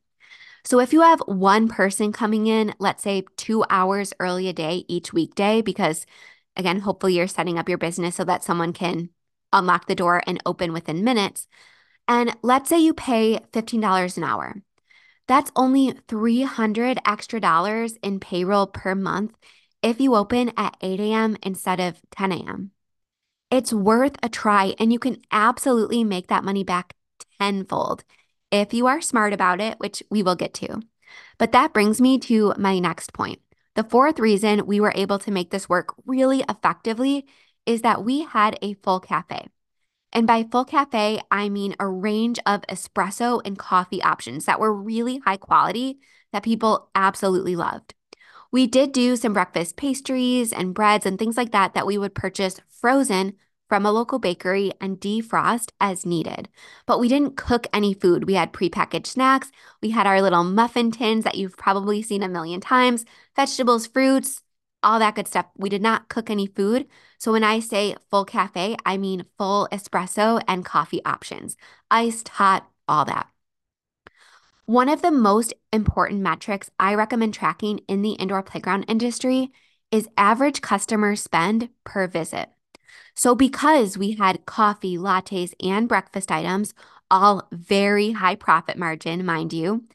So 0.65 0.79
if 0.79 0.93
you 0.93 1.01
have 1.01 1.19
one 1.27 1.67
person 1.67 2.13
coming 2.13 2.47
in, 2.47 2.73
let's 2.79 3.03
say 3.03 3.25
two 3.37 3.65
hours 3.69 4.13
early 4.21 4.47
a 4.47 4.53
day 4.53 4.85
each 4.87 5.13
weekday, 5.13 5.61
because 5.61 6.07
again, 6.55 6.79
hopefully 6.79 7.17
you're 7.17 7.27
setting 7.27 7.59
up 7.59 7.69
your 7.69 7.79
business 7.79 8.15
so 8.15 8.23
that 8.23 8.45
someone 8.45 8.73
can 8.73 9.09
unlock 9.53 9.89
the 9.89 9.97
door 9.97 10.23
and 10.25 10.41
open 10.47 10.73
within 10.73 11.03
minutes. 11.03 11.49
And 12.07 12.37
let's 12.43 12.69
say 12.69 12.79
you 12.79 12.95
pay 12.95 13.41
$15 13.53 14.17
an 14.17 14.23
hour. 14.23 14.55
That's 15.27 15.51
only 15.57 15.95
300 16.07 17.01
extra 17.05 17.41
dollars 17.41 17.95
in 18.05 18.21
payroll 18.21 18.69
per 18.69 18.95
month 18.95 19.35
if 19.83 20.01
you 20.01 20.15
open 20.15 20.53
at 20.57 20.77
8 20.81 21.01
a.m. 21.01 21.37
instead 21.43 21.81
of 21.81 22.01
10 22.11 22.33
a.m. 22.33 22.71
It's 23.51 23.73
worth 23.73 24.17
a 24.23 24.29
try, 24.29 24.75
and 24.79 24.93
you 24.93 24.99
can 24.99 25.21
absolutely 25.33 26.05
make 26.05 26.29
that 26.29 26.45
money 26.45 26.65
back 26.65 26.95
tenfold 27.41 28.05
if 28.51 28.73
you 28.75 28.87
are 28.87 29.01
smart 29.01 29.33
about 29.33 29.61
it, 29.61 29.79
which 29.79 30.03
we 30.11 30.23
will 30.23 30.37
get 30.37 30.55
to. 30.55 30.81
But 31.39 31.53
that 31.53 31.73
brings 31.73 32.01
me 32.01 32.19
to 32.21 32.55
my 32.57 32.79
next 32.79 33.13
point. 33.13 33.41
The 33.75 33.85
fourth 33.85 34.19
reason 34.19 34.67
we 34.67 34.81
were 34.81 34.93
able 34.95 35.19
to 35.21 35.31
make 35.31 35.51
this 35.51 35.69
work 35.69 35.95
really 36.05 36.45
effectively 36.49 37.27
is 37.67 37.83
that 37.83 38.05
we 38.05 38.23
had 38.23 38.59
a 38.63 38.75
full 38.75 39.01
cafe. 39.01 39.49
And 40.13 40.27
by 40.27 40.45
full 40.45 40.65
cafe, 40.65 41.21
I 41.31 41.49
mean 41.49 41.77
a 41.79 41.87
range 41.87 42.39
of 42.45 42.63
espresso 42.63 43.41
and 43.45 43.59
coffee 43.59 44.03
options 44.03 44.45
that 44.45 44.59
were 44.59 44.73
really 44.73 45.19
high 45.19 45.37
quality 45.37 45.99
that 46.33 46.43
people 46.43 46.91
absolutely 46.95 47.57
loved. 47.57 47.95
We 48.52 48.66
did 48.66 48.92
do 48.92 49.16
some 49.16 49.33
breakfast 49.33 49.76
pastries 49.76 50.52
and 50.52 50.75
breads 50.75 51.07
and 51.07 51.19
things 51.19 51.37
like 51.37 51.52
that 51.52 51.75
that 51.75 51.87
we 51.87 51.99
would 51.99 52.14
purchase 52.14 52.61
frozen 52.69 53.35
from 53.69 53.87
a 53.87 53.92
local 53.92 54.19
bakery 54.19 54.73
and 54.80 55.00
defrost 55.00 55.71
as 55.80 56.04
needed. 56.04 56.49
But 56.87 56.99
we 56.99 57.09
didn't 57.09 57.37
cook 57.37 57.69
any 57.73 57.95
food. 57.95 58.25
We 58.26 58.35
had 58.35 58.52
prepackaged 58.52 59.07
snacks. 59.07 59.52
We 59.80 59.90
had 59.90 60.07
our 60.07 60.21
little 60.21 60.42
muffin 60.42 60.90
tins 60.90 61.23
that 61.25 61.37
you've 61.37 61.57
probably 61.57 62.02
seen 62.02 62.25
a 62.25 62.28
million 62.28 62.61
times, 62.61 63.04
vegetables, 63.37 63.87
fruits, 63.87 64.42
all 64.83 64.99
that 64.99 65.14
good 65.14 65.28
stuff. 65.28 65.47
We 65.57 65.69
did 65.69 65.83
not 65.83 66.09
cook 66.09 66.30
any 66.30 66.47
food. 66.47 66.88
So 67.19 67.30
when 67.33 67.45
I 67.45 67.61
say 67.61 67.95
full 68.11 68.25
cafe, 68.25 68.76
I 68.85 68.97
mean 68.97 69.25
full 69.38 69.69
espresso 69.71 70.42
and 70.49 70.64
coffee 70.64 71.04
options, 71.04 71.57
iced, 71.90 72.28
hot, 72.28 72.69
all 72.88 73.04
that. 73.04 73.30
One 74.71 74.89
of 74.89 75.03
the 75.03 75.11
most 75.11 75.53
important 75.73 76.21
metrics 76.21 76.71
I 76.79 76.95
recommend 76.95 77.35
tracking 77.35 77.81
in 77.89 78.03
the 78.03 78.12
indoor 78.12 78.41
playground 78.45 78.85
industry 78.87 79.50
is 79.91 80.09
average 80.17 80.61
customer 80.61 81.17
spend 81.17 81.71
per 81.83 82.07
visit. 82.07 82.50
So, 83.17 83.35
because 83.35 83.99
we 83.99 84.12
had 84.12 84.47
coffee, 84.47 84.97
lattes, 84.97 85.55
and 85.59 85.89
breakfast 85.89 86.31
items, 86.31 86.73
all 87.11 87.49
very 87.50 88.12
high 88.12 88.37
profit 88.37 88.79
margin, 88.79 89.27
mind 89.27 89.53
you, 89.53 89.89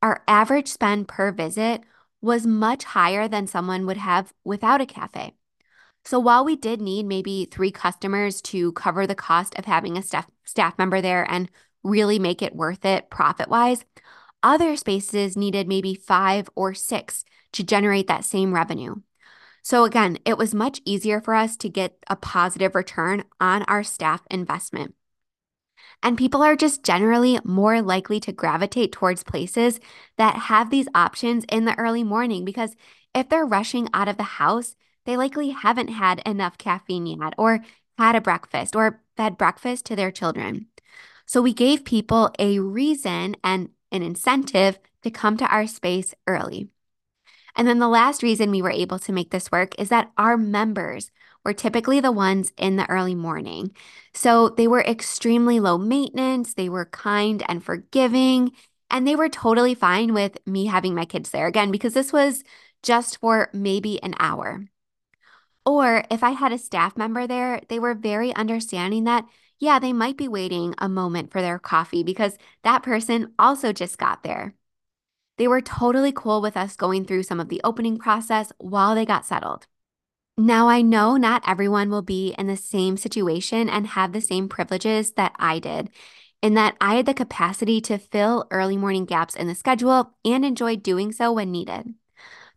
our 0.00 0.24
average 0.26 0.68
spend 0.68 1.08
per 1.08 1.30
visit 1.30 1.82
was 2.22 2.46
much 2.46 2.84
higher 2.84 3.28
than 3.28 3.46
someone 3.46 3.84
would 3.84 3.98
have 3.98 4.32
without 4.44 4.80
a 4.80 4.86
cafe. 4.86 5.34
So, 6.06 6.18
while 6.18 6.42
we 6.42 6.56
did 6.56 6.80
need 6.80 7.04
maybe 7.04 7.44
three 7.44 7.70
customers 7.70 8.40
to 8.44 8.72
cover 8.72 9.06
the 9.06 9.14
cost 9.14 9.58
of 9.58 9.66
having 9.66 9.98
a 9.98 10.02
staff, 10.02 10.26
staff 10.44 10.78
member 10.78 11.02
there 11.02 11.30
and 11.30 11.50
really 11.84 12.18
make 12.18 12.40
it 12.40 12.56
worth 12.56 12.86
it 12.86 13.10
profit 13.10 13.50
wise, 13.50 13.84
other 14.42 14.76
spaces 14.76 15.36
needed 15.36 15.68
maybe 15.68 15.94
five 15.94 16.48
or 16.54 16.74
six 16.74 17.24
to 17.52 17.62
generate 17.62 18.06
that 18.06 18.24
same 18.24 18.54
revenue. 18.54 18.96
So, 19.62 19.84
again, 19.84 20.18
it 20.24 20.36
was 20.36 20.54
much 20.54 20.80
easier 20.84 21.20
for 21.20 21.34
us 21.34 21.56
to 21.58 21.68
get 21.68 21.96
a 22.08 22.16
positive 22.16 22.74
return 22.74 23.24
on 23.40 23.62
our 23.64 23.84
staff 23.84 24.22
investment. 24.30 24.94
And 26.02 26.18
people 26.18 26.42
are 26.42 26.56
just 26.56 26.82
generally 26.82 27.38
more 27.44 27.80
likely 27.80 28.18
to 28.20 28.32
gravitate 28.32 28.92
towards 28.92 29.22
places 29.22 29.78
that 30.18 30.34
have 30.34 30.70
these 30.70 30.88
options 30.94 31.44
in 31.48 31.64
the 31.64 31.78
early 31.78 32.02
morning 32.02 32.44
because 32.44 32.74
if 33.14 33.28
they're 33.28 33.46
rushing 33.46 33.88
out 33.94 34.08
of 34.08 34.16
the 34.16 34.22
house, 34.24 34.74
they 35.04 35.16
likely 35.16 35.50
haven't 35.50 35.88
had 35.88 36.20
enough 36.26 36.58
caffeine 36.58 37.06
yet 37.06 37.34
or 37.38 37.60
had 37.98 38.16
a 38.16 38.20
breakfast 38.20 38.74
or 38.74 39.02
fed 39.16 39.36
breakfast 39.36 39.84
to 39.86 39.96
their 39.96 40.10
children. 40.10 40.66
So 41.26 41.40
we 41.40 41.52
gave 41.52 41.84
people 41.84 42.30
a 42.38 42.58
reason 42.58 43.36
and 43.44 43.70
an 43.92 44.02
incentive 44.02 44.78
to 45.02 45.10
come 45.10 45.36
to 45.36 45.46
our 45.46 45.66
space 45.66 46.14
early. 46.26 46.68
And 47.54 47.68
then 47.68 47.78
the 47.78 47.88
last 47.88 48.22
reason 48.22 48.50
we 48.50 48.62
were 48.62 48.70
able 48.70 48.98
to 49.00 49.12
make 49.12 49.30
this 49.30 49.52
work 49.52 49.78
is 49.78 49.90
that 49.90 50.10
our 50.16 50.36
members 50.36 51.10
were 51.44 51.52
typically 51.52 52.00
the 52.00 52.12
ones 52.12 52.52
in 52.56 52.76
the 52.76 52.88
early 52.88 53.14
morning. 53.14 53.74
So 54.14 54.48
they 54.48 54.66
were 54.66 54.80
extremely 54.80 55.60
low 55.60 55.76
maintenance, 55.76 56.54
they 56.54 56.68
were 56.68 56.86
kind 56.86 57.42
and 57.48 57.62
forgiving, 57.62 58.52
and 58.90 59.06
they 59.06 59.16
were 59.16 59.28
totally 59.28 59.74
fine 59.74 60.14
with 60.14 60.38
me 60.46 60.66
having 60.66 60.94
my 60.94 61.04
kids 61.04 61.30
there 61.30 61.46
again 61.46 61.70
because 61.70 61.94
this 61.94 62.12
was 62.12 62.44
just 62.82 63.18
for 63.18 63.48
maybe 63.52 64.02
an 64.02 64.14
hour. 64.18 64.66
Or 65.64 66.04
if 66.10 66.22
I 66.22 66.30
had 66.30 66.52
a 66.52 66.58
staff 66.58 66.96
member 66.96 67.26
there, 67.26 67.60
they 67.68 67.78
were 67.78 67.94
very 67.94 68.34
understanding 68.34 69.04
that, 69.04 69.24
yeah, 69.62 69.78
they 69.78 69.92
might 69.92 70.16
be 70.16 70.26
waiting 70.26 70.74
a 70.78 70.88
moment 70.88 71.30
for 71.30 71.40
their 71.40 71.56
coffee 71.56 72.02
because 72.02 72.36
that 72.64 72.82
person 72.82 73.32
also 73.38 73.72
just 73.72 73.96
got 73.96 74.24
there. 74.24 74.56
They 75.38 75.46
were 75.46 75.60
totally 75.60 76.10
cool 76.10 76.42
with 76.42 76.56
us 76.56 76.74
going 76.74 77.04
through 77.04 77.22
some 77.22 77.38
of 77.38 77.48
the 77.48 77.60
opening 77.62 77.96
process 77.96 78.50
while 78.58 78.96
they 78.96 79.06
got 79.06 79.24
settled. 79.24 79.68
Now, 80.36 80.68
I 80.68 80.82
know 80.82 81.16
not 81.16 81.44
everyone 81.46 81.90
will 81.90 82.02
be 82.02 82.34
in 82.36 82.48
the 82.48 82.56
same 82.56 82.96
situation 82.96 83.68
and 83.68 83.86
have 83.86 84.12
the 84.12 84.20
same 84.20 84.48
privileges 84.48 85.12
that 85.12 85.32
I 85.38 85.60
did, 85.60 85.90
in 86.42 86.54
that 86.54 86.76
I 86.80 86.96
had 86.96 87.06
the 87.06 87.14
capacity 87.14 87.80
to 87.82 87.98
fill 87.98 88.48
early 88.50 88.76
morning 88.76 89.04
gaps 89.04 89.36
in 89.36 89.46
the 89.46 89.54
schedule 89.54 90.12
and 90.24 90.44
enjoyed 90.44 90.82
doing 90.82 91.12
so 91.12 91.32
when 91.32 91.52
needed. 91.52 91.94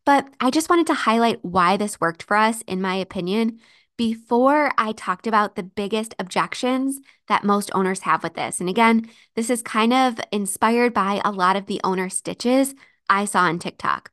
But 0.08 0.28
I 0.40 0.50
just 0.50 0.72
wanted 0.72 0.88
to 0.88 0.96
highlight 0.96 1.46
why 1.46 1.78
this 1.78 2.02
worked 2.02 2.24
for 2.24 2.36
us, 2.36 2.64
in 2.66 2.82
my 2.82 2.96
opinion, 2.96 3.60
before 3.98 4.72
I 4.78 4.92
talked 4.92 5.28
about 5.28 5.56
the 5.56 5.64
biggest 5.64 6.14
objections 6.20 7.00
that 7.28 7.44
most 7.44 7.72
owners 7.74 8.02
have 8.02 8.24
with 8.24 8.34
this. 8.34 8.60
And 8.60 8.70
again, 8.70 9.10
this 9.36 9.50
is 9.50 9.62
kind 9.62 9.94
of 9.94 10.20
inspired 10.32 10.94
by 10.94 11.22
a 11.24 11.32
lot 11.32 11.56
of 11.56 11.66
the 11.66 11.82
owner 11.84 12.10
stitches 12.10 12.76
I 13.10 13.26
saw 13.26 13.42
on 13.42 13.60
TikTok. 13.60 14.12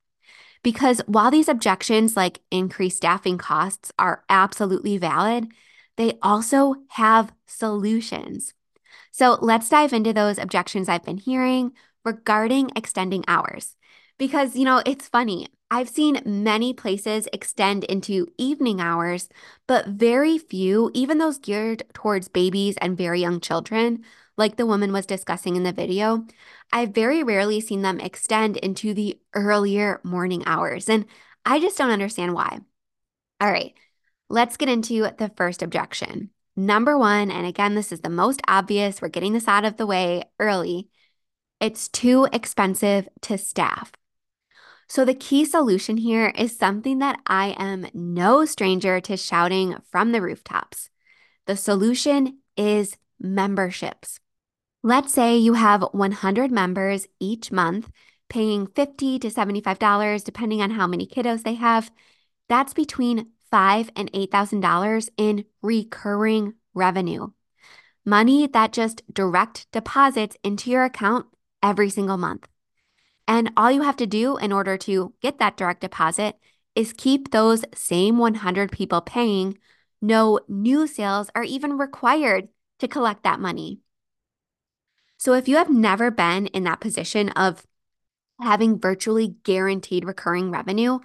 Because 0.62 1.00
while 1.06 1.30
these 1.30 1.48
objections, 1.48 2.16
like 2.16 2.40
increased 2.50 2.98
staffing 2.98 3.38
costs, 3.38 3.90
are 3.98 4.24
absolutely 4.28 4.96
valid, 4.98 5.48
they 5.96 6.18
also 6.22 6.76
have 6.90 7.32
solutions. 7.46 8.54
So 9.10 9.38
let's 9.40 9.68
dive 9.68 9.92
into 9.92 10.12
those 10.12 10.38
objections 10.38 10.88
I've 10.88 11.04
been 11.04 11.18
hearing 11.18 11.72
regarding 12.04 12.70
extending 12.76 13.24
hours. 13.26 13.76
Because, 14.18 14.56
you 14.56 14.64
know, 14.64 14.82
it's 14.86 15.08
funny. 15.08 15.48
I've 15.72 15.88
seen 15.88 16.20
many 16.26 16.74
places 16.74 17.26
extend 17.32 17.84
into 17.84 18.26
evening 18.36 18.78
hours, 18.78 19.30
but 19.66 19.86
very 19.86 20.36
few, 20.36 20.90
even 20.92 21.16
those 21.16 21.38
geared 21.38 21.82
towards 21.94 22.28
babies 22.28 22.76
and 22.82 22.94
very 22.94 23.22
young 23.22 23.40
children, 23.40 24.04
like 24.36 24.56
the 24.56 24.66
woman 24.66 24.92
was 24.92 25.06
discussing 25.06 25.56
in 25.56 25.62
the 25.62 25.72
video, 25.72 26.26
I've 26.74 26.90
very 26.90 27.22
rarely 27.22 27.58
seen 27.62 27.80
them 27.80 28.00
extend 28.00 28.58
into 28.58 28.92
the 28.92 29.18
earlier 29.32 30.02
morning 30.04 30.42
hours. 30.44 30.90
And 30.90 31.06
I 31.46 31.58
just 31.58 31.78
don't 31.78 31.90
understand 31.90 32.34
why. 32.34 32.58
All 33.40 33.50
right, 33.50 33.72
let's 34.28 34.58
get 34.58 34.68
into 34.68 35.08
the 35.16 35.32
first 35.38 35.62
objection. 35.62 36.28
Number 36.54 36.98
one, 36.98 37.30
and 37.30 37.46
again, 37.46 37.76
this 37.76 37.92
is 37.92 38.00
the 38.00 38.10
most 38.10 38.42
obvious, 38.46 39.00
we're 39.00 39.08
getting 39.08 39.32
this 39.32 39.48
out 39.48 39.64
of 39.64 39.78
the 39.78 39.86
way 39.86 40.24
early. 40.38 40.90
It's 41.60 41.88
too 41.88 42.28
expensive 42.30 43.08
to 43.22 43.38
staff. 43.38 43.90
So, 44.92 45.06
the 45.06 45.14
key 45.14 45.46
solution 45.46 45.96
here 45.96 46.34
is 46.36 46.54
something 46.54 46.98
that 46.98 47.18
I 47.26 47.56
am 47.58 47.86
no 47.94 48.44
stranger 48.44 49.00
to 49.00 49.16
shouting 49.16 49.76
from 49.90 50.12
the 50.12 50.20
rooftops. 50.20 50.90
The 51.46 51.56
solution 51.56 52.40
is 52.58 52.98
memberships. 53.18 54.20
Let's 54.82 55.10
say 55.14 55.38
you 55.38 55.54
have 55.54 55.82
100 55.92 56.50
members 56.50 57.06
each 57.18 57.50
month 57.50 57.90
paying 58.28 58.66
50 58.66 59.18
to 59.20 59.28
$75 59.28 60.24
depending 60.24 60.60
on 60.60 60.72
how 60.72 60.86
many 60.86 61.06
kiddos 61.06 61.42
they 61.42 61.54
have. 61.54 61.90
That's 62.50 62.74
between 62.74 63.30
$5 63.50 63.88
and 63.96 64.12
$8,000 64.12 65.08
in 65.16 65.46
recurring 65.62 66.52
revenue. 66.74 67.28
Money 68.04 68.46
that 68.46 68.74
just 68.74 69.00
direct 69.10 69.72
deposits 69.72 70.36
into 70.44 70.70
your 70.70 70.84
account 70.84 71.24
every 71.62 71.88
single 71.88 72.18
month. 72.18 72.46
And 73.28 73.52
all 73.56 73.70
you 73.70 73.82
have 73.82 73.96
to 73.96 74.06
do 74.06 74.36
in 74.36 74.52
order 74.52 74.76
to 74.78 75.14
get 75.22 75.38
that 75.38 75.56
direct 75.56 75.80
deposit 75.80 76.36
is 76.74 76.92
keep 76.92 77.30
those 77.30 77.64
same 77.74 78.18
100 78.18 78.72
people 78.72 79.00
paying. 79.00 79.58
No 80.00 80.40
new 80.48 80.86
sales 80.86 81.30
are 81.34 81.44
even 81.44 81.78
required 81.78 82.48
to 82.80 82.88
collect 82.88 83.22
that 83.22 83.40
money. 83.40 83.80
So 85.18 85.34
if 85.34 85.46
you 85.46 85.56
have 85.56 85.70
never 85.70 86.10
been 86.10 86.48
in 86.48 86.64
that 86.64 86.80
position 86.80 87.28
of 87.30 87.64
having 88.40 88.80
virtually 88.80 89.36
guaranteed 89.44 90.04
recurring 90.04 90.50
revenue, 90.50 90.98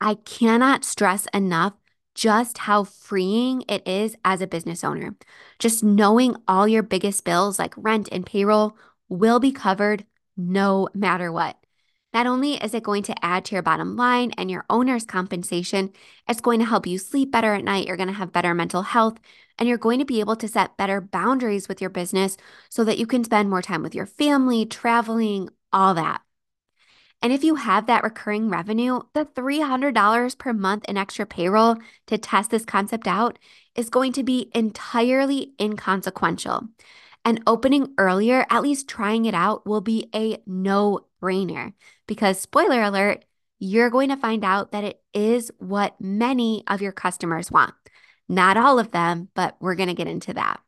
I 0.00 0.14
cannot 0.14 0.84
stress 0.84 1.26
enough 1.34 1.72
just 2.14 2.58
how 2.58 2.84
freeing 2.84 3.62
it 3.68 3.86
is 3.86 4.16
as 4.24 4.40
a 4.40 4.46
business 4.46 4.84
owner. 4.84 5.16
Just 5.58 5.82
knowing 5.82 6.36
all 6.46 6.68
your 6.68 6.82
biggest 6.82 7.24
bills 7.24 7.58
like 7.58 7.74
rent 7.76 8.08
and 8.12 8.24
payroll 8.24 8.76
will 9.08 9.40
be 9.40 9.52
covered 9.52 10.04
no 10.36 10.88
matter 10.94 11.30
what. 11.32 11.56
Not 12.12 12.26
only 12.26 12.54
is 12.54 12.72
it 12.72 12.82
going 12.82 13.02
to 13.04 13.24
add 13.24 13.44
to 13.44 13.54
your 13.54 13.62
bottom 13.62 13.94
line 13.96 14.30
and 14.38 14.50
your 14.50 14.64
owner's 14.70 15.04
compensation, 15.04 15.92
it's 16.28 16.40
going 16.40 16.60
to 16.60 16.64
help 16.64 16.86
you 16.86 16.98
sleep 16.98 17.30
better 17.30 17.52
at 17.52 17.64
night. 17.64 17.86
You're 17.86 17.98
going 17.98 18.08
to 18.08 18.14
have 18.14 18.32
better 18.32 18.54
mental 18.54 18.82
health, 18.82 19.18
and 19.58 19.68
you're 19.68 19.76
going 19.76 19.98
to 19.98 20.06
be 20.06 20.20
able 20.20 20.36
to 20.36 20.48
set 20.48 20.78
better 20.78 21.00
boundaries 21.00 21.68
with 21.68 21.80
your 21.80 21.90
business 21.90 22.36
so 22.70 22.84
that 22.84 22.98
you 22.98 23.06
can 23.06 23.22
spend 23.22 23.50
more 23.50 23.60
time 23.60 23.82
with 23.82 23.94
your 23.94 24.06
family, 24.06 24.64
traveling, 24.64 25.50
all 25.72 25.94
that. 25.94 26.22
And 27.22 27.32
if 27.32 27.42
you 27.42 27.56
have 27.56 27.86
that 27.86 28.04
recurring 28.04 28.50
revenue, 28.50 29.00
the 29.14 29.24
$300 29.24 30.38
per 30.38 30.52
month 30.52 30.84
in 30.88 30.96
extra 30.96 31.26
payroll 31.26 31.76
to 32.06 32.18
test 32.18 32.50
this 32.50 32.64
concept 32.64 33.06
out 33.06 33.38
is 33.74 33.90
going 33.90 34.12
to 34.12 34.22
be 34.22 34.50
entirely 34.54 35.52
inconsequential. 35.60 36.68
And 37.26 37.42
opening 37.44 37.92
earlier, 37.98 38.46
at 38.50 38.62
least 38.62 38.88
trying 38.88 39.24
it 39.24 39.34
out, 39.34 39.66
will 39.66 39.80
be 39.80 40.08
a 40.14 40.38
no 40.46 41.00
brainer 41.20 41.72
because, 42.06 42.40
spoiler 42.40 42.80
alert, 42.80 43.24
you're 43.58 43.90
going 43.90 44.10
to 44.10 44.16
find 44.16 44.44
out 44.44 44.70
that 44.70 44.84
it 44.84 45.02
is 45.12 45.50
what 45.58 46.00
many 46.00 46.62
of 46.68 46.80
your 46.80 46.92
customers 46.92 47.50
want. 47.50 47.74
Not 48.28 48.56
all 48.56 48.78
of 48.78 48.92
them, 48.92 49.28
but 49.34 49.56
we're 49.58 49.74
going 49.74 49.88
to 49.88 49.94
get 49.94 50.06
into 50.06 50.34
that. 50.34 50.60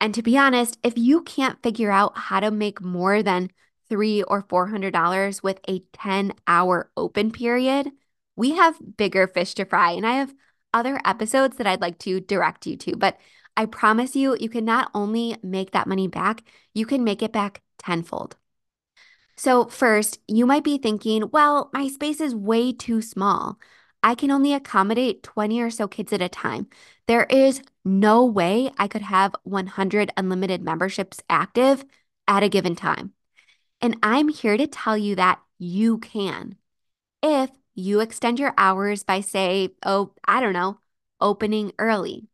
And 0.00 0.14
to 0.14 0.22
be 0.22 0.38
honest, 0.38 0.78
if 0.84 0.96
you 0.96 1.22
can't 1.22 1.60
figure 1.64 1.90
out 1.90 2.16
how 2.16 2.38
to 2.38 2.52
make 2.52 2.80
more 2.80 3.24
than 3.24 3.50
three 3.88 4.22
or 4.22 4.42
four 4.48 4.68
hundred 4.68 4.92
dollars 4.92 5.42
with 5.42 5.58
a 5.68 5.80
10 5.92 6.32
hour 6.46 6.92
open 6.96 7.32
period, 7.32 7.90
we 8.36 8.52
have 8.52 8.78
bigger 8.96 9.26
fish 9.26 9.54
to 9.54 9.64
fry, 9.64 9.92
and 9.92 10.06
I 10.06 10.12
have 10.14 10.32
other 10.72 11.00
episodes 11.04 11.56
that 11.56 11.66
I'd 11.66 11.80
like 11.80 11.98
to 12.00 12.20
direct 12.20 12.66
you 12.66 12.76
to. 12.76 12.96
But 12.96 13.18
I 13.56 13.66
promise 13.66 14.14
you, 14.16 14.36
you 14.38 14.48
can 14.48 14.64
not 14.64 14.90
only 14.94 15.36
make 15.42 15.72
that 15.72 15.86
money 15.86 16.08
back, 16.08 16.42
you 16.74 16.86
can 16.86 17.04
make 17.04 17.22
it 17.22 17.32
back 17.32 17.62
tenfold. 17.78 18.36
So, 19.36 19.66
first, 19.66 20.18
you 20.26 20.46
might 20.46 20.64
be 20.64 20.78
thinking, 20.78 21.30
well, 21.30 21.70
my 21.72 21.88
space 21.88 22.20
is 22.20 22.34
way 22.34 22.72
too 22.72 23.02
small. 23.02 23.58
I 24.02 24.14
can 24.14 24.30
only 24.30 24.54
accommodate 24.54 25.22
20 25.22 25.60
or 25.60 25.70
so 25.70 25.88
kids 25.88 26.12
at 26.12 26.22
a 26.22 26.28
time. 26.28 26.68
There 27.06 27.24
is 27.24 27.60
no 27.84 28.24
way 28.24 28.70
I 28.78 28.88
could 28.88 29.02
have 29.02 29.34
100 29.44 30.10
unlimited 30.16 30.62
memberships 30.62 31.20
active 31.28 31.84
at 32.28 32.42
a 32.42 32.48
given 32.48 32.76
time. 32.76 33.12
And 33.80 33.98
I'm 34.02 34.28
here 34.28 34.56
to 34.56 34.66
tell 34.66 34.96
you 34.96 35.16
that 35.16 35.40
you 35.58 35.98
can. 35.98 36.56
If 37.22 37.50
you 37.74 38.00
extend 38.00 38.38
your 38.38 38.54
hours 38.58 39.04
by, 39.04 39.20
say, 39.20 39.74
oh, 39.84 40.12
I 40.26 40.40
don't 40.40 40.52
know, 40.52 40.78
opening 41.20 41.72
early. 41.78 42.28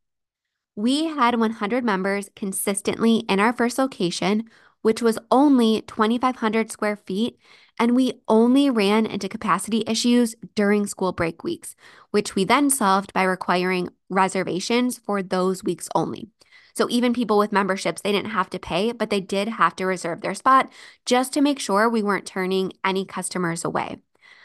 We 0.75 1.05
had 1.05 1.39
100 1.39 1.85
members 1.85 2.31
consistently 2.35 3.25
in 3.29 3.41
our 3.41 3.53
first 3.53 3.77
location, 3.77 4.45
which 4.81 5.03
was 5.03 5.19
only 5.31 5.83
2,500 5.83 6.71
square 6.71 6.97
feet, 6.97 7.39
and 7.79 7.95
we 7.95 8.15
only 8.27 8.71
ran 8.71 9.05
into 9.05 9.29
capacity 9.29 9.85
issues 9.87 10.35
during 10.55 10.87
school 10.87 11.13
break 11.13 11.45
weeks, 11.45 11.77
which 12.11 12.35
we 12.35 12.45
then 12.45 12.71
solved 12.71 13.13
by 13.13 13.23
requiring 13.23 13.91
reservations 14.09 14.99
for 14.99 15.23
those 15.23 15.63
weeks 15.63 15.89
only. 15.95 16.29
So 16.75 16.89
even 16.89 17.13
people 17.13 17.37
with 17.37 17.53
memberships, 17.53 18.01
they 18.01 18.13
didn't 18.13 18.31
have 18.31 18.49
to 18.51 18.59
pay, 18.59 18.93
but 18.93 19.11
they 19.11 19.21
did 19.21 19.49
have 19.49 19.77
to 19.77 19.85
reserve 19.85 20.23
their 20.23 20.35
spot 20.35 20.73
just 21.05 21.35
to 21.35 21.43
make 21.43 21.61
sure 21.61 21.89
we 21.89 22.03
weren't 22.03 22.27
turning 22.27 22.73
any 22.83 23.05
customers 23.05 23.63
away. 23.63 23.99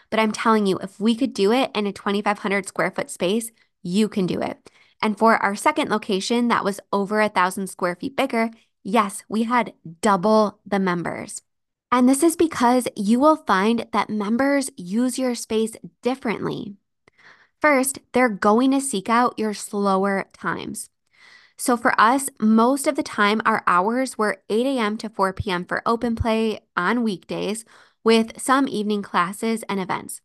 But 0.09 0.19
I'm 0.19 0.33
telling 0.33 0.65
you, 0.65 0.77
if 0.79 0.99
we 0.99 1.15
could 1.15 1.33
do 1.33 1.53
it 1.53 1.71
in 1.73 1.87
a 1.87 1.93
2,500 1.93 2.67
square 2.67 2.91
foot 2.91 3.09
space, 3.09 3.51
you 3.81 4.09
can 4.09 4.25
do 4.25 4.41
it. 4.41 4.69
And 5.01 5.17
for 5.17 5.37
our 5.37 5.55
second 5.55 5.89
location 5.89 6.47
that 6.47 6.63
was 6.63 6.79
over 6.91 7.21
a 7.21 7.29
thousand 7.29 7.67
square 7.67 7.95
feet 7.95 8.15
bigger, 8.15 8.49
yes, 8.83 9.23
we 9.29 9.43
had 9.43 9.73
double 10.01 10.59
the 10.65 10.79
members. 10.79 11.41
And 11.91 12.09
this 12.09 12.23
is 12.23 12.35
because 12.35 12.87
you 12.95 13.19
will 13.19 13.37
find 13.37 13.87
that 13.93 14.09
members 14.09 14.69
use 14.75 15.17
your 15.17 15.35
space 15.35 15.73
differently. 16.01 16.75
First, 17.61 17.99
they're 18.11 18.29
going 18.29 18.71
to 18.71 18.81
seek 18.81 19.09
out 19.09 19.39
your 19.39 19.53
slower 19.53 20.25
times. 20.33 20.89
So 21.57 21.75
for 21.75 21.99
us, 21.99 22.29
most 22.39 22.85
of 22.85 22.95
the 22.95 23.03
time, 23.03 23.41
our 23.45 23.63
hours 23.65 24.17
were 24.17 24.43
8 24.49 24.65
a.m. 24.65 24.97
to 24.97 25.09
4 25.09 25.33
p.m. 25.33 25.65
for 25.65 25.81
open 25.85 26.15
play 26.15 26.59
on 26.75 27.03
weekdays, 27.03 27.65
with 28.03 28.39
some 28.39 28.67
evening 28.67 29.01
classes 29.01 29.63
and 29.67 29.79
events. 29.79 30.21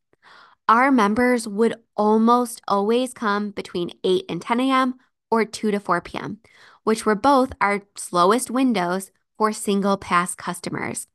Our 0.72 0.90
members 0.90 1.46
would 1.46 1.74
almost 1.98 2.62
always 2.66 3.12
come 3.12 3.50
between 3.50 3.92
8 4.02 4.24
and 4.30 4.40
10 4.40 4.58
a.m. 4.60 4.94
or 5.30 5.44
2 5.44 5.70
to 5.70 5.78
4 5.78 6.00
p.m., 6.00 6.38
which 6.82 7.04
were 7.04 7.14
both 7.14 7.52
our 7.60 7.82
slowest 7.94 8.50
windows 8.50 9.10
for 9.36 9.52
single 9.52 9.98
pass 9.98 10.34
customers. 10.34 11.08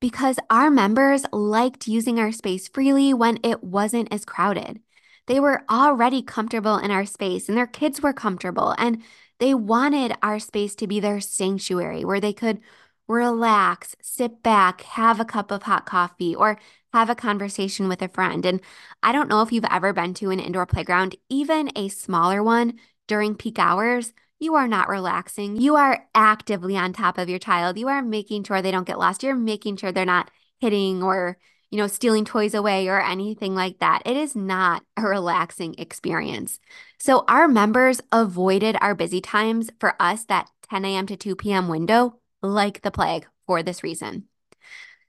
Because 0.00 0.38
our 0.48 0.70
members 0.70 1.26
liked 1.30 1.86
using 1.86 2.18
our 2.18 2.32
space 2.32 2.68
freely 2.68 3.12
when 3.12 3.38
it 3.42 3.62
wasn't 3.62 4.10
as 4.10 4.24
crowded. 4.24 4.80
They 5.26 5.38
were 5.38 5.64
already 5.68 6.22
comfortable 6.22 6.78
in 6.78 6.90
our 6.90 7.04
space 7.04 7.50
and 7.50 7.58
their 7.58 7.66
kids 7.66 8.00
were 8.00 8.14
comfortable, 8.14 8.74
and 8.78 9.02
they 9.38 9.52
wanted 9.52 10.14
our 10.22 10.38
space 10.38 10.74
to 10.76 10.86
be 10.86 11.00
their 11.00 11.20
sanctuary 11.20 12.02
where 12.02 12.18
they 12.18 12.32
could 12.32 12.60
relax, 13.08 13.94
sit 14.00 14.42
back, 14.42 14.80
have 14.82 15.20
a 15.20 15.26
cup 15.26 15.50
of 15.50 15.64
hot 15.64 15.84
coffee, 15.84 16.34
or 16.34 16.58
have 16.92 17.10
a 17.10 17.14
conversation 17.14 17.88
with 17.88 18.02
a 18.02 18.08
friend. 18.08 18.44
And 18.44 18.60
I 19.02 19.12
don't 19.12 19.28
know 19.28 19.42
if 19.42 19.52
you've 19.52 19.64
ever 19.70 19.92
been 19.92 20.14
to 20.14 20.30
an 20.30 20.40
indoor 20.40 20.66
playground, 20.66 21.16
even 21.28 21.70
a 21.76 21.88
smaller 21.88 22.42
one 22.42 22.74
during 23.08 23.34
peak 23.34 23.58
hours. 23.58 24.12
You 24.38 24.56
are 24.56 24.68
not 24.68 24.88
relaxing. 24.88 25.56
You 25.56 25.76
are 25.76 26.06
actively 26.14 26.76
on 26.76 26.92
top 26.92 27.16
of 27.16 27.28
your 27.28 27.38
child. 27.38 27.78
You 27.78 27.88
are 27.88 28.02
making 28.02 28.44
sure 28.44 28.60
they 28.60 28.72
don't 28.72 28.86
get 28.86 28.98
lost. 28.98 29.22
You're 29.22 29.34
making 29.34 29.76
sure 29.76 29.92
they're 29.92 30.04
not 30.04 30.30
hitting 30.58 31.02
or, 31.02 31.38
you 31.70 31.78
know, 31.78 31.86
stealing 31.86 32.24
toys 32.24 32.52
away 32.52 32.88
or 32.88 33.00
anything 33.00 33.54
like 33.54 33.78
that. 33.78 34.02
It 34.04 34.16
is 34.16 34.34
not 34.34 34.82
a 34.96 35.02
relaxing 35.02 35.76
experience. 35.78 36.58
So 36.98 37.24
our 37.28 37.48
members 37.48 38.00
avoided 38.10 38.76
our 38.80 38.94
busy 38.94 39.20
times 39.20 39.70
for 39.78 39.94
us 40.00 40.24
that 40.24 40.48
10 40.70 40.84
a.m. 40.84 41.06
to 41.06 41.16
2 41.16 41.36
p.m. 41.36 41.68
window 41.68 42.18
like 42.42 42.82
the 42.82 42.90
plague 42.90 43.26
for 43.46 43.62
this 43.62 43.82
reason. 43.82 44.28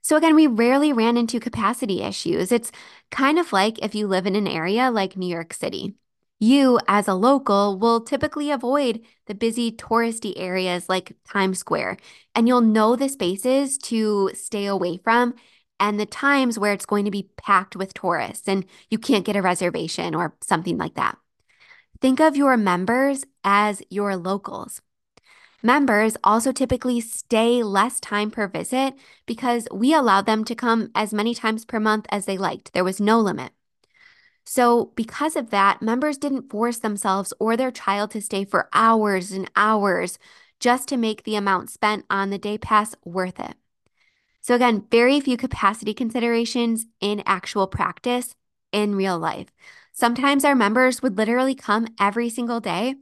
So, 0.04 0.16
again, 0.18 0.34
we 0.34 0.46
rarely 0.46 0.92
ran 0.92 1.16
into 1.16 1.40
capacity 1.40 2.02
issues. 2.02 2.52
It's 2.52 2.70
kind 3.10 3.38
of 3.38 3.54
like 3.54 3.78
if 3.78 3.94
you 3.94 4.06
live 4.06 4.26
in 4.26 4.36
an 4.36 4.46
area 4.46 4.90
like 4.90 5.16
New 5.16 5.26
York 5.26 5.54
City. 5.54 5.94
You, 6.38 6.78
as 6.86 7.08
a 7.08 7.14
local, 7.14 7.78
will 7.78 8.02
typically 8.02 8.50
avoid 8.50 9.00
the 9.28 9.34
busy 9.34 9.72
touristy 9.72 10.34
areas 10.36 10.90
like 10.90 11.16
Times 11.26 11.58
Square, 11.58 11.96
and 12.34 12.46
you'll 12.46 12.60
know 12.60 12.96
the 12.96 13.08
spaces 13.08 13.78
to 13.78 14.30
stay 14.34 14.66
away 14.66 14.98
from 14.98 15.34
and 15.80 15.98
the 15.98 16.04
times 16.04 16.58
where 16.58 16.74
it's 16.74 16.84
going 16.84 17.06
to 17.06 17.10
be 17.10 17.30
packed 17.38 17.74
with 17.74 17.94
tourists 17.94 18.46
and 18.46 18.66
you 18.90 18.98
can't 18.98 19.24
get 19.24 19.36
a 19.36 19.42
reservation 19.42 20.14
or 20.14 20.36
something 20.42 20.76
like 20.76 20.96
that. 20.96 21.16
Think 22.02 22.20
of 22.20 22.36
your 22.36 22.58
members 22.58 23.24
as 23.42 23.82
your 23.88 24.16
locals. 24.16 24.82
Members 25.64 26.14
also 26.22 26.52
typically 26.52 27.00
stay 27.00 27.62
less 27.62 27.98
time 27.98 28.30
per 28.30 28.46
visit 28.46 28.92
because 29.24 29.66
we 29.72 29.94
allowed 29.94 30.26
them 30.26 30.44
to 30.44 30.54
come 30.54 30.90
as 30.94 31.14
many 31.14 31.34
times 31.34 31.64
per 31.64 31.80
month 31.80 32.04
as 32.10 32.26
they 32.26 32.36
liked. 32.36 32.74
There 32.74 32.84
was 32.84 33.00
no 33.00 33.18
limit. 33.18 33.50
So, 34.44 34.92
because 34.94 35.36
of 35.36 35.48
that, 35.48 35.80
members 35.80 36.18
didn't 36.18 36.50
force 36.50 36.76
themselves 36.80 37.32
or 37.40 37.56
their 37.56 37.70
child 37.70 38.10
to 38.10 38.20
stay 38.20 38.44
for 38.44 38.68
hours 38.74 39.32
and 39.32 39.50
hours 39.56 40.18
just 40.60 40.86
to 40.88 40.98
make 40.98 41.24
the 41.24 41.34
amount 41.34 41.70
spent 41.70 42.04
on 42.10 42.28
the 42.28 42.36
day 42.36 42.58
pass 42.58 42.94
worth 43.02 43.40
it. 43.40 43.56
So, 44.42 44.54
again, 44.54 44.84
very 44.90 45.18
few 45.18 45.38
capacity 45.38 45.94
considerations 45.94 46.84
in 47.00 47.22
actual 47.24 47.68
practice 47.68 48.36
in 48.70 48.96
real 48.96 49.18
life. 49.18 49.48
Sometimes 49.92 50.44
our 50.44 50.54
members 50.54 51.02
would 51.02 51.16
literally 51.16 51.54
come 51.54 51.88
every 51.98 52.28
single 52.28 52.60
day 52.60 52.96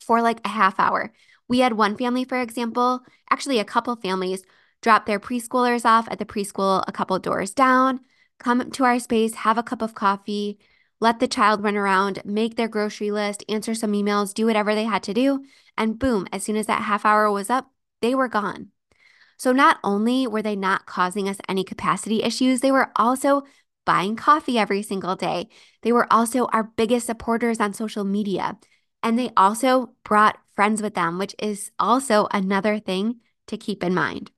for 0.00 0.22
like 0.22 0.40
a 0.42 0.48
half 0.48 0.80
hour 0.80 1.12
we 1.52 1.58
had 1.58 1.74
one 1.74 1.98
family, 1.98 2.24
for 2.24 2.40
example, 2.40 3.02
actually 3.28 3.58
a 3.58 3.64
couple 3.64 3.94
families, 3.94 4.42
drop 4.80 5.04
their 5.04 5.20
preschoolers 5.20 5.84
off 5.84 6.08
at 6.10 6.18
the 6.18 6.24
preschool 6.24 6.82
a 6.88 6.92
couple 6.92 7.18
doors 7.18 7.52
down, 7.52 8.00
come 8.38 8.70
to 8.70 8.84
our 8.84 8.98
space, 8.98 9.34
have 9.34 9.58
a 9.58 9.62
cup 9.62 9.82
of 9.82 9.94
coffee, 9.94 10.58
let 10.98 11.20
the 11.20 11.28
child 11.28 11.62
run 11.62 11.76
around, 11.76 12.22
make 12.24 12.56
their 12.56 12.68
grocery 12.68 13.10
list, 13.10 13.44
answer 13.50 13.74
some 13.74 13.92
emails, 13.92 14.32
do 14.32 14.46
whatever 14.46 14.74
they 14.74 14.84
had 14.84 15.02
to 15.02 15.12
do. 15.12 15.44
And 15.76 15.98
boom, 15.98 16.26
as 16.32 16.42
soon 16.42 16.56
as 16.56 16.64
that 16.68 16.80
half 16.80 17.04
hour 17.04 17.30
was 17.30 17.50
up, 17.50 17.70
they 18.00 18.14
were 18.14 18.28
gone. 18.28 18.68
So 19.36 19.52
not 19.52 19.76
only 19.84 20.26
were 20.26 20.40
they 20.40 20.56
not 20.56 20.86
causing 20.86 21.28
us 21.28 21.36
any 21.50 21.64
capacity 21.64 22.22
issues, 22.22 22.60
they 22.60 22.72
were 22.72 22.90
also 22.96 23.42
buying 23.84 24.16
coffee 24.16 24.58
every 24.58 24.82
single 24.82 25.16
day. 25.16 25.50
They 25.82 25.92
were 25.92 26.10
also 26.10 26.46
our 26.46 26.62
biggest 26.62 27.04
supporters 27.04 27.60
on 27.60 27.74
social 27.74 28.04
media. 28.04 28.56
And 29.02 29.18
they 29.18 29.32
also 29.36 29.92
brought 30.02 30.38
friends 30.54 30.82
with 30.82 30.94
them, 30.94 31.18
which 31.18 31.34
is 31.38 31.70
also 31.78 32.28
another 32.30 32.78
thing 32.78 33.16
to 33.46 33.56
keep 33.56 33.82
in 33.82 33.94
mind. 33.94 34.30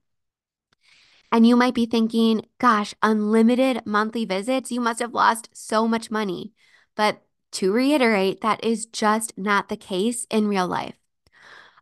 And 1.31 1.45
you 1.45 1.55
might 1.55 1.73
be 1.73 1.85
thinking, 1.85 2.45
gosh, 2.59 2.93
unlimited 3.01 3.81
monthly 3.85 4.25
visits, 4.25 4.71
you 4.71 4.79
must 4.79 4.99
have 4.99 5.13
lost 5.13 5.49
so 5.53 5.87
much 5.87 6.11
money. 6.11 6.53
But 6.95 7.21
to 7.53 7.71
reiterate, 7.71 8.41
that 8.41 8.63
is 8.63 8.85
just 8.85 9.37
not 9.37 9.69
the 9.69 9.77
case 9.77 10.25
in 10.29 10.47
real 10.47 10.67
life. 10.67 10.95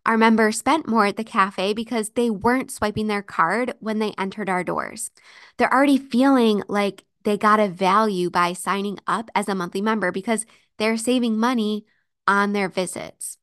Our 0.06 0.18
members 0.18 0.58
spent 0.58 0.88
more 0.88 1.06
at 1.06 1.18
the 1.18 1.24
cafe 1.24 1.74
because 1.74 2.10
they 2.10 2.30
weren't 2.30 2.72
swiping 2.72 3.08
their 3.08 3.22
card 3.22 3.74
when 3.80 4.00
they 4.00 4.14
entered 4.18 4.50
our 4.50 4.64
doors. 4.64 5.12
They're 5.58 5.74
already 5.74 5.98
feeling 5.98 6.64
like 6.68 7.06
they 7.24 7.38
got 7.38 7.60
a 7.60 7.70
value 7.70 8.30
by 8.30 8.54
signing 8.54 9.00
up 9.08 9.32
as 9.34 9.48
a 9.48 9.56
monthly 9.56 9.82
member 9.82 10.12
because 10.12 10.46
they're 10.78 10.98
saving 10.98 11.38
money 11.38 11.86
on 12.28 12.54
their 12.54 12.68
visits. 12.70 13.38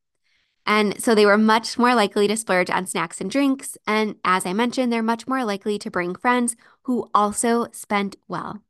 And 0.67 1.03
so 1.03 1.15
they 1.15 1.27
were 1.27 1.39
much 1.39 1.79
more 1.79 1.95
likely 1.95 2.29
to 2.29 2.37
splurge 2.37 2.71
on 2.71 2.87
snacks 2.87 3.21
and 3.21 3.31
drinks. 3.31 3.77
And 3.87 4.17
as 4.25 4.47
I 4.47 4.53
mentioned, 4.53 4.93
they're 4.93 5.03
much 5.03 5.27
more 5.27 5.45
likely 5.45 5.79
to 5.79 5.91
bring 5.91 6.15
friends 6.15 6.57
who 6.83 7.11
also 7.15 7.67
spent 7.73 8.17
well. 8.29 8.63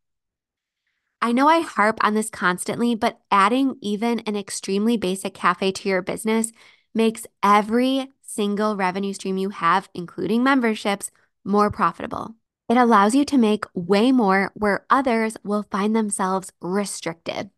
I 1.22 1.32
know 1.32 1.48
I 1.48 1.60
harp 1.60 1.98
on 2.02 2.14
this 2.14 2.30
constantly, 2.30 2.94
but 2.94 3.20
adding 3.30 3.76
even 3.82 4.20
an 4.20 4.36
extremely 4.36 4.96
basic 4.96 5.34
cafe 5.34 5.72
to 5.72 5.88
your 5.88 6.00
business 6.00 6.50
makes 6.94 7.26
every 7.42 8.10
single 8.22 8.76
revenue 8.76 9.12
stream 9.12 9.36
you 9.36 9.50
have, 9.50 9.88
including 9.92 10.42
memberships, 10.42 11.10
more 11.44 11.70
profitable. 11.70 12.34
It 12.68 12.76
allows 12.76 13.14
you 13.14 13.24
to 13.26 13.38
make 13.38 13.64
way 13.74 14.12
more 14.12 14.52
where 14.54 14.86
others 14.88 15.36
will 15.44 15.66
find 15.70 15.94
themselves 15.94 16.52
restricted. 16.60 17.50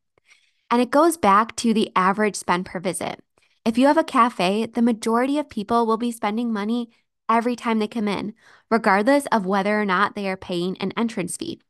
And 0.71 0.81
it 0.81 0.91
goes 0.91 1.17
back 1.17 1.55
to 1.57 1.75
the 1.75 1.93
average 1.95 2.35
spend 2.35 2.67
per 2.67 2.81
visit. 2.81 3.23
If 3.65 3.79
you 3.79 3.87
have 3.87 3.97
a 3.97 4.05
cafe, 4.05 4.67
the 4.67 4.83
majority 4.83 5.39
of 5.39 5.49
people 5.49 5.87
will 5.87 5.97
be 5.97 6.11
spending 6.11 6.53
money 6.53 6.91
every 7.29 7.55
time 7.55 7.79
they 7.79 7.87
come 7.87 8.09
in, 8.09 8.35
regardless 8.71 9.27
of 9.27 9.47
whether 9.47 9.81
or 9.81 9.85
not 9.85 10.15
they 10.15 10.29
are 10.29 10.37
paying 10.37 10.77
an 10.79 10.93
entrance 10.97 11.37
fee. 11.37 11.61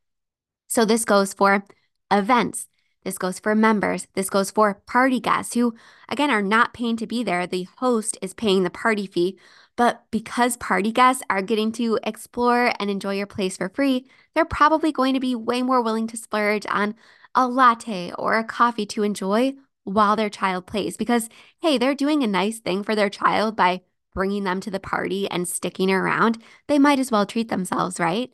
So 0.67 0.85
this 0.85 1.05
goes 1.05 1.33
for 1.33 1.63
events. 2.09 2.67
This 3.03 3.17
goes 3.19 3.37
for 3.37 3.53
members. 3.53 4.07
This 4.15 4.29
goes 4.29 4.49
for 4.49 4.81
party 4.87 5.19
guests 5.19 5.53
who, 5.53 5.75
again, 6.09 6.31
are 6.31 6.41
not 6.41 6.73
paying 6.73 6.97
to 6.97 7.05
be 7.05 7.23
there. 7.23 7.45
The 7.45 7.67
host 7.77 8.17
is 8.21 8.33
paying 8.33 8.63
the 8.63 8.69
party 8.69 9.05
fee. 9.05 9.37
But 9.75 10.03
because 10.09 10.57
party 10.57 10.91
guests 10.91 11.21
are 11.29 11.41
getting 11.41 11.71
to 11.73 11.99
explore 12.03 12.73
and 12.79 12.89
enjoy 12.89 13.15
your 13.15 13.27
place 13.27 13.57
for 13.57 13.69
free, 13.69 14.07
they're 14.33 14.45
probably 14.45 14.91
going 14.91 15.13
to 15.13 15.19
be 15.19 15.35
way 15.35 15.61
more 15.61 15.81
willing 15.81 16.07
to 16.07 16.17
splurge 16.17 16.65
on 16.69 16.95
a 17.35 17.47
latte 17.47 18.11
or 18.17 18.37
a 18.37 18.43
coffee 18.43 18.85
to 18.87 19.03
enjoy 19.03 19.53
while 19.83 20.15
their 20.15 20.29
child 20.29 20.65
plays 20.65 20.97
because, 20.97 21.29
hey, 21.61 21.77
they're 21.77 21.95
doing 21.95 22.23
a 22.23 22.27
nice 22.27 22.59
thing 22.59 22.83
for 22.83 22.95
their 22.95 23.09
child 23.09 23.55
by 23.55 23.81
bringing 24.13 24.43
them 24.43 24.59
to 24.61 24.71
the 24.71 24.79
party 24.79 25.29
and 25.29 25.47
sticking 25.47 25.91
around. 25.91 26.41
They 26.67 26.79
might 26.79 26.99
as 26.99 27.11
well 27.11 27.25
treat 27.25 27.49
themselves, 27.49 27.99
right? 27.99 28.31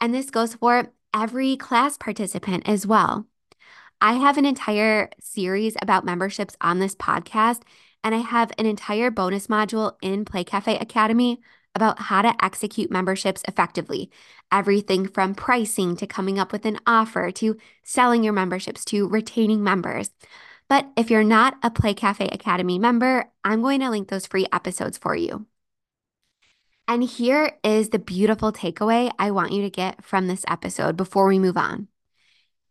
And 0.00 0.14
this 0.14 0.30
goes 0.30 0.54
for 0.54 0.92
every 1.14 1.56
class 1.56 1.96
participant 1.96 2.68
as 2.68 2.86
well. 2.86 3.26
I 4.00 4.14
have 4.14 4.36
an 4.36 4.44
entire 4.44 5.10
series 5.20 5.76
about 5.80 6.04
memberships 6.04 6.56
on 6.60 6.80
this 6.80 6.96
podcast, 6.96 7.62
and 8.02 8.14
I 8.14 8.18
have 8.18 8.50
an 8.58 8.66
entire 8.66 9.10
bonus 9.12 9.46
module 9.46 9.94
in 10.02 10.24
Play 10.24 10.42
Cafe 10.42 10.76
Academy 10.76 11.40
about 11.74 12.00
how 12.00 12.20
to 12.22 12.44
execute 12.44 12.90
memberships 12.90 13.42
effectively. 13.46 14.10
Everything 14.50 15.06
from 15.06 15.34
pricing 15.34 15.96
to 15.96 16.06
coming 16.06 16.38
up 16.38 16.52
with 16.52 16.66
an 16.66 16.78
offer 16.86 17.30
to 17.30 17.56
selling 17.84 18.24
your 18.24 18.32
memberships 18.32 18.84
to 18.86 19.08
retaining 19.08 19.62
members. 19.62 20.10
But 20.72 20.88
if 20.96 21.10
you're 21.10 21.22
not 21.22 21.58
a 21.62 21.70
Play 21.70 21.92
Cafe 21.92 22.26
Academy 22.28 22.78
member, 22.78 23.26
I'm 23.44 23.60
going 23.60 23.80
to 23.80 23.90
link 23.90 24.08
those 24.08 24.26
free 24.26 24.46
episodes 24.54 24.96
for 24.96 25.14
you. 25.14 25.44
And 26.88 27.04
here 27.04 27.58
is 27.62 27.90
the 27.90 27.98
beautiful 27.98 28.54
takeaway 28.54 29.10
I 29.18 29.32
want 29.32 29.52
you 29.52 29.60
to 29.60 29.68
get 29.68 30.02
from 30.02 30.28
this 30.28 30.46
episode 30.48 30.96
before 30.96 31.26
we 31.28 31.38
move 31.38 31.58
on. 31.58 31.88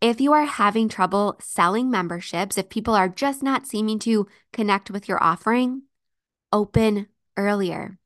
If 0.01 0.19
you 0.19 0.33
are 0.33 0.45
having 0.45 0.89
trouble 0.89 1.35
selling 1.39 1.91
memberships, 1.91 2.57
if 2.57 2.69
people 2.69 2.95
are 2.95 3.07
just 3.07 3.43
not 3.43 3.67
seeming 3.67 3.99
to 3.99 4.25
connect 4.51 4.89
with 4.89 5.07
your 5.07 5.23
offering, 5.23 5.83
open 6.51 7.05
earlier. 7.37 7.99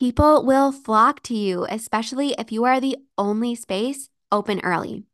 People 0.00 0.44
will 0.44 0.72
flock 0.72 1.22
to 1.22 1.36
you, 1.36 1.68
especially 1.70 2.34
if 2.36 2.50
you 2.50 2.64
are 2.64 2.80
the 2.80 2.96
only 3.16 3.54
space 3.54 4.10
open 4.32 4.58
early. 4.64 5.04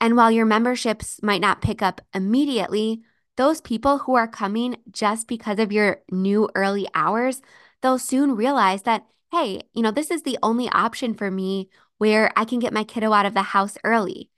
And 0.00 0.16
while 0.16 0.30
your 0.30 0.46
memberships 0.46 1.20
might 1.20 1.40
not 1.40 1.62
pick 1.62 1.82
up 1.82 2.00
immediately, 2.14 3.02
those 3.36 3.60
people 3.60 3.98
who 3.98 4.14
are 4.14 4.28
coming 4.28 4.76
just 4.90 5.28
because 5.28 5.58
of 5.58 5.72
your 5.72 6.02
new 6.10 6.48
early 6.54 6.86
hours, 6.94 7.42
they'll 7.82 7.98
soon 7.98 8.36
realize 8.36 8.82
that, 8.82 9.06
hey, 9.32 9.62
you 9.72 9.82
know, 9.82 9.90
this 9.90 10.10
is 10.10 10.22
the 10.22 10.38
only 10.42 10.68
option 10.70 11.14
for 11.14 11.30
me 11.30 11.68
where 11.98 12.30
I 12.36 12.44
can 12.44 12.58
get 12.58 12.72
my 12.72 12.84
kiddo 12.84 13.12
out 13.12 13.26
of 13.26 13.34
the 13.34 13.42
house 13.42 13.76
early. 13.84 14.30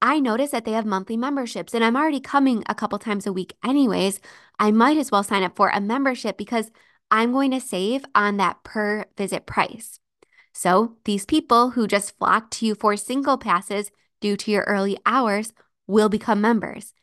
I 0.00 0.18
notice 0.18 0.50
that 0.50 0.64
they 0.64 0.72
have 0.72 0.84
monthly 0.84 1.16
memberships 1.16 1.74
and 1.74 1.84
I'm 1.84 1.96
already 1.96 2.20
coming 2.20 2.64
a 2.68 2.74
couple 2.74 2.98
times 2.98 3.26
a 3.26 3.32
week 3.32 3.54
anyways. 3.64 4.20
I 4.58 4.72
might 4.72 4.96
as 4.96 5.12
well 5.12 5.22
sign 5.22 5.44
up 5.44 5.54
for 5.54 5.68
a 5.68 5.80
membership 5.80 6.36
because 6.36 6.70
I'm 7.10 7.30
going 7.30 7.52
to 7.52 7.60
save 7.60 8.04
on 8.14 8.36
that 8.38 8.64
per 8.64 9.04
visit 9.16 9.46
price. 9.46 10.00
So 10.52 10.96
these 11.04 11.24
people 11.24 11.70
who 11.70 11.86
just 11.86 12.18
flock 12.18 12.50
to 12.52 12.66
you 12.66 12.74
for 12.74 12.96
single 12.96 13.38
passes 13.38 13.90
due 14.20 14.36
to 14.38 14.50
your 14.50 14.64
early 14.64 14.98
hours 15.06 15.52
will 15.86 16.08
become 16.08 16.40
members. 16.40 16.94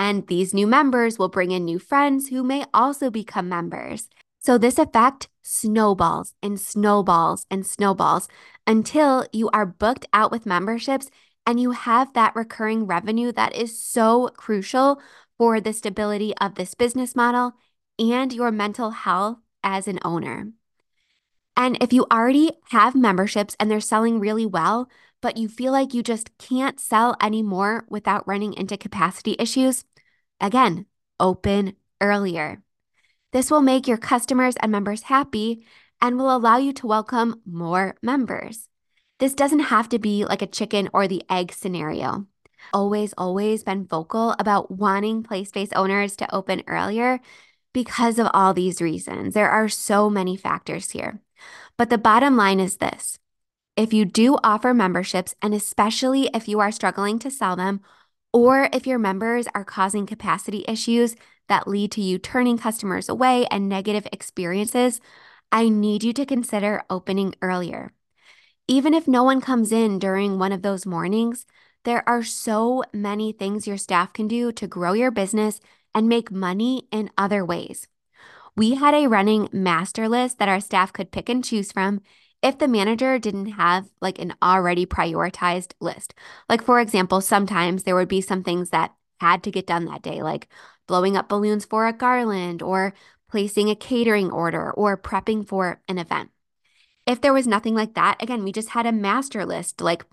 And 0.00 0.26
these 0.28 0.54
new 0.54 0.66
members 0.66 1.18
will 1.18 1.28
bring 1.28 1.50
in 1.50 1.66
new 1.66 1.78
friends 1.78 2.28
who 2.28 2.42
may 2.42 2.64
also 2.72 3.10
become 3.10 3.50
members. 3.50 4.08
So 4.38 4.56
this 4.56 4.78
effect 4.78 5.28
snowballs 5.42 6.32
and 6.42 6.58
snowballs 6.58 7.44
and 7.50 7.66
snowballs 7.66 8.26
until 8.66 9.26
you 9.30 9.50
are 9.50 9.66
booked 9.66 10.06
out 10.14 10.30
with 10.30 10.46
memberships 10.46 11.10
and 11.46 11.60
you 11.60 11.72
have 11.72 12.14
that 12.14 12.34
recurring 12.34 12.86
revenue 12.86 13.30
that 13.32 13.54
is 13.54 13.78
so 13.78 14.28
crucial 14.28 15.02
for 15.36 15.60
the 15.60 15.74
stability 15.74 16.34
of 16.38 16.54
this 16.54 16.72
business 16.72 17.14
model 17.14 17.52
and 17.98 18.32
your 18.32 18.50
mental 18.50 18.92
health 18.92 19.36
as 19.62 19.86
an 19.86 19.98
owner. 20.02 20.50
And 21.58 21.76
if 21.82 21.92
you 21.92 22.06
already 22.10 22.52
have 22.70 22.94
memberships 22.94 23.54
and 23.60 23.70
they're 23.70 23.80
selling 23.80 24.18
really 24.18 24.46
well, 24.46 24.88
but 25.20 25.36
you 25.36 25.48
feel 25.48 25.72
like 25.72 25.92
you 25.92 26.02
just 26.02 26.36
can't 26.38 26.80
sell 26.80 27.16
anymore 27.20 27.84
without 27.90 28.26
running 28.26 28.54
into 28.54 28.78
capacity 28.78 29.36
issues, 29.38 29.84
again, 30.40 30.86
open 31.18 31.74
earlier. 32.00 32.62
This 33.32 33.50
will 33.50 33.60
make 33.60 33.86
your 33.86 33.98
customers 33.98 34.56
and 34.56 34.72
members 34.72 35.02
happy 35.02 35.64
and 36.00 36.16
will 36.16 36.34
allow 36.34 36.56
you 36.56 36.72
to 36.74 36.86
welcome 36.86 37.40
more 37.44 37.96
members. 38.02 38.68
This 39.18 39.34
doesn't 39.34 39.60
have 39.60 39.88
to 39.90 39.98
be 39.98 40.24
like 40.24 40.42
a 40.42 40.46
chicken 40.46 40.88
or 40.92 41.06
the 41.06 41.22
egg 41.28 41.52
scenario. 41.52 42.26
Always, 42.72 43.12
always 43.16 43.62
been 43.62 43.86
vocal 43.86 44.34
about 44.38 44.70
wanting 44.70 45.22
play 45.22 45.44
space 45.44 45.72
owners 45.74 46.16
to 46.16 46.34
open 46.34 46.62
earlier 46.66 47.20
because 47.72 48.18
of 48.18 48.28
all 48.32 48.54
these 48.54 48.82
reasons. 48.82 49.34
There 49.34 49.50
are 49.50 49.68
so 49.68 50.10
many 50.10 50.36
factors 50.36 50.90
here. 50.90 51.20
But 51.76 51.90
the 51.90 51.98
bottom 51.98 52.36
line 52.36 52.60
is 52.60 52.78
this 52.78 53.18
if 53.76 53.92
you 53.92 54.04
do 54.04 54.36
offer 54.44 54.74
memberships, 54.74 55.34
and 55.40 55.54
especially 55.54 56.28
if 56.34 56.48
you 56.48 56.60
are 56.60 56.72
struggling 56.72 57.18
to 57.20 57.30
sell 57.30 57.56
them, 57.56 57.80
or 58.32 58.68
if 58.72 58.86
your 58.86 58.98
members 58.98 59.46
are 59.54 59.64
causing 59.64 60.06
capacity 60.06 60.64
issues 60.68 61.16
that 61.48 61.66
lead 61.66 61.90
to 61.92 62.00
you 62.00 62.18
turning 62.18 62.58
customers 62.58 63.08
away 63.08 63.46
and 63.50 63.68
negative 63.68 64.06
experiences, 64.12 65.00
I 65.50 65.68
need 65.68 66.04
you 66.04 66.12
to 66.12 66.26
consider 66.26 66.82
opening 66.88 67.34
earlier. 67.42 67.92
Even 68.68 68.94
if 68.94 69.08
no 69.08 69.24
one 69.24 69.40
comes 69.40 69.72
in 69.72 69.98
during 69.98 70.38
one 70.38 70.52
of 70.52 70.62
those 70.62 70.86
mornings, 70.86 71.44
there 71.84 72.08
are 72.08 72.22
so 72.22 72.84
many 72.92 73.32
things 73.32 73.66
your 73.66 73.78
staff 73.78 74.12
can 74.12 74.28
do 74.28 74.52
to 74.52 74.66
grow 74.66 74.92
your 74.92 75.10
business 75.10 75.60
and 75.94 76.08
make 76.08 76.30
money 76.30 76.86
in 76.92 77.10
other 77.18 77.44
ways. 77.44 77.88
We 78.56 78.74
had 78.74 78.94
a 78.94 79.08
running 79.08 79.48
master 79.52 80.08
list 80.08 80.38
that 80.38 80.48
our 80.48 80.60
staff 80.60 80.92
could 80.92 81.10
pick 81.10 81.28
and 81.28 81.44
choose 81.44 81.72
from 81.72 82.00
if 82.42 82.58
the 82.58 82.68
manager 82.68 83.18
didn't 83.18 83.46
have 83.46 83.88
like 84.00 84.18
an 84.18 84.34
already 84.42 84.86
prioritized 84.86 85.72
list. 85.80 86.14
Like, 86.48 86.62
for 86.62 86.80
example, 86.80 87.20
sometimes 87.20 87.82
there 87.82 87.94
would 87.94 88.08
be 88.08 88.20
some 88.20 88.42
things 88.42 88.70
that 88.70 88.94
had 89.20 89.42
to 89.42 89.50
get 89.50 89.66
done 89.66 89.84
that 89.86 90.02
day, 90.02 90.22
like 90.22 90.48
blowing 90.86 91.16
up 91.16 91.28
balloons 91.28 91.64
for 91.64 91.86
a 91.86 91.92
garland 91.92 92.62
or 92.62 92.94
placing 93.28 93.68
a 93.68 93.76
catering 93.76 94.30
order 94.30 94.70
or 94.72 94.96
prepping 94.96 95.46
for 95.46 95.80
an 95.88 95.98
event. 95.98 96.30
If 97.06 97.20
there 97.20 97.32
was 97.32 97.46
nothing 97.46 97.74
like 97.74 97.94
that, 97.94 98.22
again, 98.22 98.44
we 98.44 98.52
just 98.52 98.70
had 98.70 98.86
a 98.86 98.92
master 98.92 99.44
list 99.44 99.80
like 99.80 100.04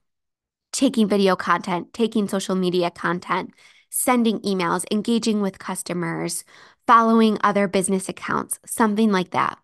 taking 0.74 1.08
video 1.08 1.36
content, 1.36 1.94
taking 1.94 2.28
social 2.28 2.56
media 2.56 2.92
content, 2.92 3.52
sending 3.90 4.40
emails, 4.42 4.86
engaging 4.92 5.42
with 5.42 5.60
customers, 5.60 6.44
following 6.86 7.38
other 7.42 7.68
business 7.68 8.10
accounts, 8.10 8.60
something 8.66 9.12
like 9.12 9.32
that. 9.32 9.58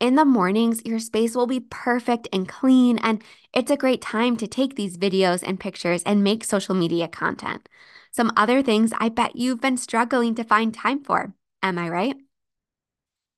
In 0.00 0.14
the 0.14 0.24
mornings, 0.24 0.80
your 0.86 0.98
space 0.98 1.36
will 1.36 1.46
be 1.46 1.60
perfect 1.60 2.26
and 2.32 2.48
clean, 2.48 2.96
and 2.98 3.22
it's 3.52 3.70
a 3.70 3.76
great 3.76 4.00
time 4.00 4.34
to 4.38 4.46
take 4.46 4.74
these 4.74 4.96
videos 4.96 5.42
and 5.46 5.60
pictures 5.60 6.02
and 6.04 6.24
make 6.24 6.42
social 6.42 6.74
media 6.74 7.06
content. 7.06 7.68
Some 8.10 8.32
other 8.34 8.62
things 8.62 8.94
I 8.98 9.10
bet 9.10 9.36
you've 9.36 9.60
been 9.60 9.76
struggling 9.76 10.34
to 10.36 10.44
find 10.44 10.72
time 10.72 11.04
for. 11.04 11.34
Am 11.62 11.76
I 11.76 11.90
right? 11.90 12.16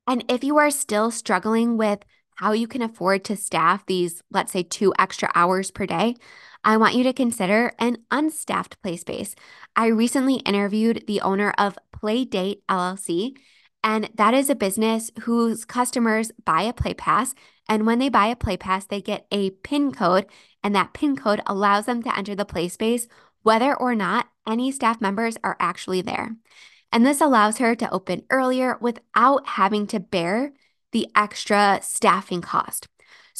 And 0.06 0.24
if 0.28 0.44
you 0.44 0.56
are 0.58 0.70
still 0.70 1.10
struggling 1.10 1.76
with 1.76 1.98
how 2.36 2.52
you 2.52 2.68
can 2.68 2.80
afford 2.80 3.24
to 3.24 3.36
staff 3.36 3.84
these, 3.86 4.22
let's 4.30 4.52
say, 4.52 4.62
two 4.62 4.94
extra 5.00 5.32
hours 5.34 5.72
per 5.72 5.84
day, 5.84 6.14
I 6.62 6.76
want 6.76 6.94
you 6.94 7.02
to 7.02 7.12
consider 7.12 7.72
an 7.80 7.98
unstaffed 8.12 8.80
play 8.82 8.96
space. 8.96 9.34
I 9.74 9.86
recently 9.88 10.36
interviewed 10.36 11.04
the 11.08 11.22
owner 11.22 11.52
of 11.58 11.76
Playdate 11.92 12.60
LLC, 12.68 13.36
and 13.84 14.10
that 14.14 14.34
is 14.34 14.48
a 14.48 14.54
business 14.54 15.10
whose 15.22 15.64
customers 15.64 16.30
buy 16.44 16.62
a 16.62 16.72
play 16.72 16.94
pass. 16.94 17.34
And 17.68 17.86
when 17.86 17.98
they 17.98 18.08
buy 18.08 18.26
a 18.26 18.36
play 18.36 18.56
pass, 18.56 18.84
they 18.84 19.00
get 19.00 19.26
a 19.30 19.50
PIN 19.50 19.92
code, 19.92 20.26
and 20.62 20.74
that 20.74 20.92
PIN 20.92 21.16
code 21.16 21.40
allows 21.46 21.86
them 21.86 22.02
to 22.02 22.16
enter 22.16 22.34
the 22.34 22.44
play 22.44 22.68
space 22.68 23.08
whether 23.42 23.74
or 23.74 23.94
not 23.94 24.28
any 24.46 24.70
staff 24.70 25.00
members 25.00 25.36
are 25.42 25.56
actually 25.58 26.00
there. 26.00 26.36
And 26.92 27.04
this 27.04 27.20
allows 27.20 27.58
her 27.58 27.74
to 27.74 27.90
open 27.90 28.22
earlier 28.30 28.78
without 28.80 29.46
having 29.46 29.86
to 29.88 30.00
bear 30.00 30.52
the 30.92 31.08
extra 31.16 31.80
staffing 31.82 32.42
cost. 32.42 32.86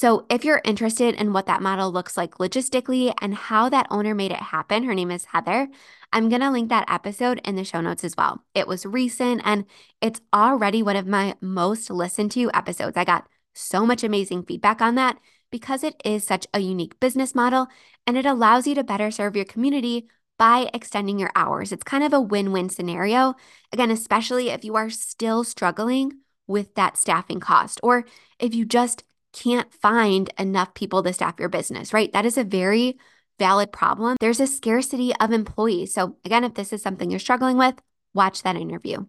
So, 0.03 0.27
if 0.29 0.45
you're 0.45 0.61
interested 0.65 1.15
in 1.15 1.33
what 1.33 1.47
that 1.47 1.63
model 1.63 1.93
looks 1.93 2.17
like 2.17 2.39
logistically 2.39 3.15
and 3.23 3.33
how 3.37 3.69
that 3.69 3.87
owner 3.89 4.17
made 4.17 4.33
it 4.33 4.41
happen, 4.41 4.83
her 4.83 4.97
name 4.97 5.13
is 5.13 5.27
Heather. 5.27 5.69
I'm 6.13 6.29
going 6.29 6.41
to 6.41 6.51
link 6.51 6.71
that 6.71 6.91
episode 6.91 7.41
in 7.45 7.55
the 7.55 7.63
show 7.63 7.81
notes 7.81 8.03
as 8.03 8.17
well. 8.19 8.43
It 8.53 8.67
was 8.67 8.85
recent 8.85 9.43
and 9.45 9.65
it's 10.01 10.21
already 10.35 10.83
one 10.83 10.97
of 10.97 11.07
my 11.07 11.37
most 11.41 11.89
listened 11.89 12.33
to 12.33 12.51
episodes. 12.53 12.97
I 12.97 13.05
got 13.05 13.29
so 13.55 13.87
much 13.87 14.03
amazing 14.03 14.43
feedback 14.43 14.83
on 14.83 14.97
that 14.97 15.19
because 15.53 15.85
it 15.85 15.95
is 16.05 16.25
such 16.25 16.49
a 16.53 16.59
unique 16.59 16.99
business 16.99 17.33
model 17.33 17.69
and 18.05 18.17
it 18.17 18.27
allows 18.27 18.67
you 18.67 18.75
to 18.75 18.83
better 18.83 19.13
serve 19.13 19.37
your 19.37 19.45
community 19.45 20.09
by 20.37 20.69
extending 20.75 21.21
your 21.21 21.31
hours. 21.37 21.71
It's 21.71 21.85
kind 21.85 22.03
of 22.03 22.13
a 22.13 22.21
win 22.21 22.51
win 22.51 22.71
scenario. 22.71 23.37
Again, 23.73 23.93
especially 23.93 24.51
if 24.51 24.65
you 24.65 24.75
are 24.75 24.91
still 24.91 25.45
struggling 25.45 26.15
with 26.49 26.75
that 26.75 26.97
staffing 26.97 27.39
cost, 27.39 27.79
or 27.85 28.05
if 28.41 28.53
you 28.53 28.65
just 28.65 29.05
can't 29.33 29.73
find 29.73 30.33
enough 30.39 30.75
people 30.75 31.03
to 31.03 31.13
staff 31.13 31.39
your 31.39 31.49
business, 31.49 31.93
right? 31.93 32.13
That 32.13 32.27
is 32.27 32.37
a 32.37 32.45
very 32.45 32.99
valid 33.39 33.73
problem. 33.73 34.17
There's 34.21 34.41
a 34.41 34.47
scarcity 34.47 35.15
of 35.17 35.33
employees. 35.33 35.95
So, 35.95 36.17
again, 36.25 36.45
if 36.45 36.55
this 36.55 36.73
is 36.73 36.83
something 36.83 37.11
you're 37.11 37.19
struggling 37.19 37.57
with, 37.57 37.75
watch 38.15 38.43
that 38.43 38.57
interview. 38.57 39.07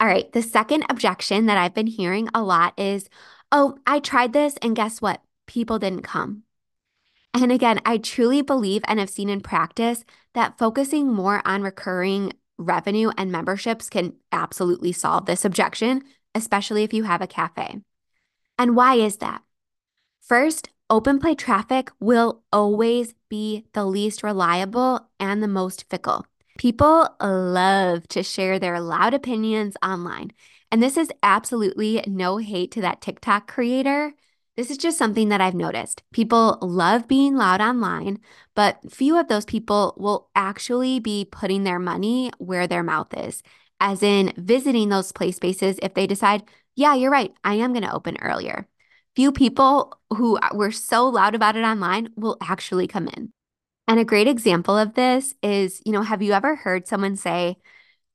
All 0.00 0.06
right, 0.06 0.32
the 0.32 0.42
second 0.42 0.84
objection 0.88 1.46
that 1.46 1.58
I've 1.58 1.74
been 1.74 1.86
hearing 1.86 2.28
a 2.34 2.42
lot 2.42 2.78
is, 2.78 3.08
oh, 3.52 3.78
I 3.86 4.00
tried 4.00 4.32
this 4.32 4.56
and 4.62 4.74
guess 4.74 5.00
what? 5.00 5.22
People 5.46 5.78
didn't 5.78 6.02
come. 6.02 6.44
And 7.34 7.52
again, 7.52 7.80
I 7.84 7.98
truly 7.98 8.42
believe 8.42 8.82
and 8.88 8.98
have 8.98 9.10
seen 9.10 9.28
in 9.28 9.40
practice 9.40 10.04
that 10.34 10.58
focusing 10.58 11.12
more 11.12 11.42
on 11.44 11.62
recurring 11.62 12.32
revenue 12.58 13.10
and 13.16 13.30
memberships 13.30 13.88
can 13.88 14.14
absolutely 14.32 14.92
solve 14.92 15.26
this 15.26 15.44
objection, 15.44 16.02
especially 16.34 16.82
if 16.82 16.92
you 16.92 17.04
have 17.04 17.22
a 17.22 17.26
cafe. 17.26 17.80
And 18.60 18.76
why 18.76 18.96
is 18.96 19.16
that? 19.16 19.40
First, 20.20 20.68
open 20.90 21.18
play 21.18 21.34
traffic 21.34 21.90
will 21.98 22.42
always 22.52 23.14
be 23.30 23.64
the 23.72 23.86
least 23.86 24.22
reliable 24.22 25.08
and 25.18 25.42
the 25.42 25.48
most 25.48 25.88
fickle. 25.88 26.26
People 26.58 27.08
love 27.22 28.06
to 28.08 28.22
share 28.22 28.58
their 28.58 28.78
loud 28.78 29.14
opinions 29.14 29.78
online. 29.82 30.32
And 30.70 30.82
this 30.82 30.98
is 30.98 31.08
absolutely 31.22 32.04
no 32.06 32.36
hate 32.36 32.70
to 32.72 32.82
that 32.82 33.00
TikTok 33.00 33.50
creator. 33.50 34.12
This 34.58 34.70
is 34.70 34.76
just 34.76 34.98
something 34.98 35.30
that 35.30 35.40
I've 35.40 35.54
noticed. 35.54 36.02
People 36.12 36.58
love 36.60 37.08
being 37.08 37.36
loud 37.36 37.62
online, 37.62 38.18
but 38.54 38.78
few 38.92 39.18
of 39.18 39.28
those 39.28 39.46
people 39.46 39.94
will 39.96 40.28
actually 40.34 41.00
be 41.00 41.24
putting 41.24 41.64
their 41.64 41.78
money 41.78 42.30
where 42.36 42.66
their 42.66 42.82
mouth 42.82 43.14
is, 43.16 43.42
as 43.80 44.02
in 44.02 44.32
visiting 44.36 44.88
those 44.88 45.12
play 45.12 45.32
spaces 45.32 45.78
if 45.82 45.94
they 45.94 46.06
decide, 46.06 46.44
yeah, 46.76 46.94
you're 46.94 47.10
right, 47.10 47.32
I 47.42 47.54
am 47.54 47.72
going 47.72 47.84
to 47.84 47.94
open 47.94 48.16
earlier. 48.20 48.68
Few 49.16 49.32
people 49.32 49.98
who 50.10 50.36
uh, 50.36 50.50
were 50.54 50.70
so 50.70 51.08
loud 51.08 51.34
about 51.34 51.56
it 51.56 51.64
online 51.64 52.10
will 52.16 52.36
actually 52.40 52.86
come 52.86 53.08
in. 53.08 53.32
And 53.88 53.98
a 53.98 54.04
great 54.04 54.28
example 54.28 54.78
of 54.78 54.94
this 54.94 55.34
is, 55.42 55.82
you 55.84 55.92
know, 55.92 56.02
have 56.02 56.22
you 56.22 56.32
ever 56.32 56.54
heard 56.54 56.86
someone 56.86 57.16
say, 57.16 57.56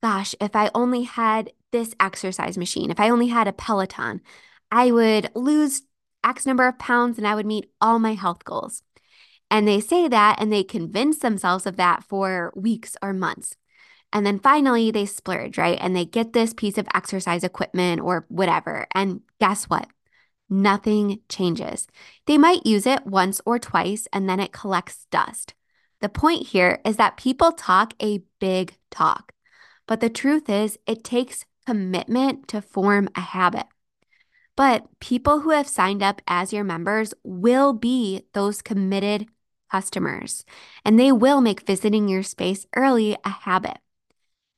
gosh, 0.02 0.34
if 0.40 0.56
I 0.56 0.70
only 0.74 1.02
had 1.02 1.52
this 1.72 1.94
exercise 2.00 2.56
machine, 2.56 2.90
if 2.90 2.98
I 2.98 3.10
only 3.10 3.26
had 3.26 3.46
a 3.46 3.52
Peloton, 3.52 4.22
I 4.70 4.90
would 4.90 5.30
lose 5.34 5.82
X 6.24 6.46
number 6.46 6.66
of 6.66 6.78
pounds 6.78 7.18
and 7.18 7.26
I 7.26 7.34
would 7.34 7.46
meet 7.46 7.70
all 7.80 7.98
my 7.98 8.14
health 8.14 8.44
goals. 8.44 8.82
And 9.50 9.68
they 9.68 9.80
say 9.80 10.08
that 10.08 10.40
and 10.40 10.52
they 10.52 10.64
convince 10.64 11.18
themselves 11.18 11.66
of 11.66 11.76
that 11.76 12.02
for 12.04 12.52
weeks 12.56 12.96
or 13.02 13.12
months. 13.12 13.56
And 14.12 14.24
then 14.24 14.38
finally 14.38 14.90
they 14.90 15.06
splurge, 15.06 15.58
right? 15.58 15.78
And 15.80 15.94
they 15.94 16.04
get 16.04 16.32
this 16.32 16.54
piece 16.54 16.78
of 16.78 16.86
exercise 16.94 17.44
equipment 17.44 18.00
or 18.00 18.24
whatever. 18.28 18.86
And 18.94 19.20
guess 19.40 19.64
what? 19.64 19.88
Nothing 20.48 21.20
changes. 21.28 21.86
They 22.26 22.38
might 22.38 22.64
use 22.64 22.86
it 22.86 23.04
once 23.06 23.40
or 23.44 23.58
twice 23.58 24.06
and 24.12 24.28
then 24.28 24.40
it 24.40 24.52
collects 24.52 25.06
dust. 25.10 25.54
The 26.00 26.08
point 26.08 26.48
here 26.48 26.80
is 26.84 26.96
that 26.96 27.16
people 27.16 27.52
talk 27.52 27.94
a 28.00 28.22
big 28.38 28.76
talk, 28.90 29.32
but 29.86 30.00
the 30.00 30.10
truth 30.10 30.48
is, 30.48 30.78
it 30.86 31.02
takes 31.02 31.44
commitment 31.66 32.48
to 32.48 32.60
form 32.60 33.08
a 33.14 33.20
habit. 33.20 33.66
But 34.56 34.86
people 35.00 35.40
who 35.40 35.50
have 35.50 35.68
signed 35.68 36.02
up 36.02 36.22
as 36.26 36.52
your 36.52 36.64
members 36.64 37.12
will 37.24 37.72
be 37.72 38.22
those 38.32 38.62
committed 38.62 39.26
customers, 39.70 40.44
and 40.84 40.98
they 40.98 41.12
will 41.12 41.40
make 41.40 41.66
visiting 41.66 42.08
your 42.08 42.22
space 42.22 42.66
early 42.74 43.16
a 43.24 43.30
habit. 43.30 43.78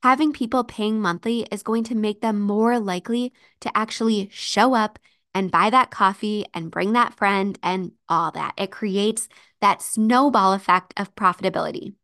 Having 0.03 0.33
people 0.33 0.63
paying 0.63 1.01
monthly 1.01 1.47
is 1.51 1.63
going 1.63 1.85
to 1.85 1.95
make 1.95 2.21
them 2.21 2.41
more 2.41 2.79
likely 2.79 3.33
to 3.61 3.77
actually 3.77 4.29
show 4.33 4.75
up 4.75 4.99
and 5.35 5.51
buy 5.51 5.71
that 5.71 5.91
coffee 5.91 6.47
and 6.55 6.71
bring 6.71 6.93
that 6.93 7.15
friend 7.15 7.59
and 7.63 7.93
all 8.09 8.31
that. 8.31 8.55
It 8.57 8.71
creates 8.71 9.29
that 9.61 9.83
snowball 9.83 10.53
effect 10.53 10.95
of 10.97 11.15
profitability. 11.17 11.95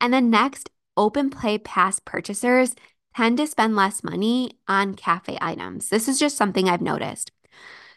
And 0.00 0.12
then 0.12 0.30
next, 0.30 0.70
open 0.96 1.30
play 1.30 1.58
pass 1.58 2.00
purchasers 2.00 2.74
tend 3.16 3.38
to 3.38 3.46
spend 3.46 3.76
less 3.76 4.04
money 4.04 4.58
on 4.68 4.94
cafe 4.94 5.38
items. 5.40 5.88
This 5.88 6.06
is 6.06 6.18
just 6.18 6.36
something 6.36 6.68
I've 6.68 6.82
noticed. 6.82 7.32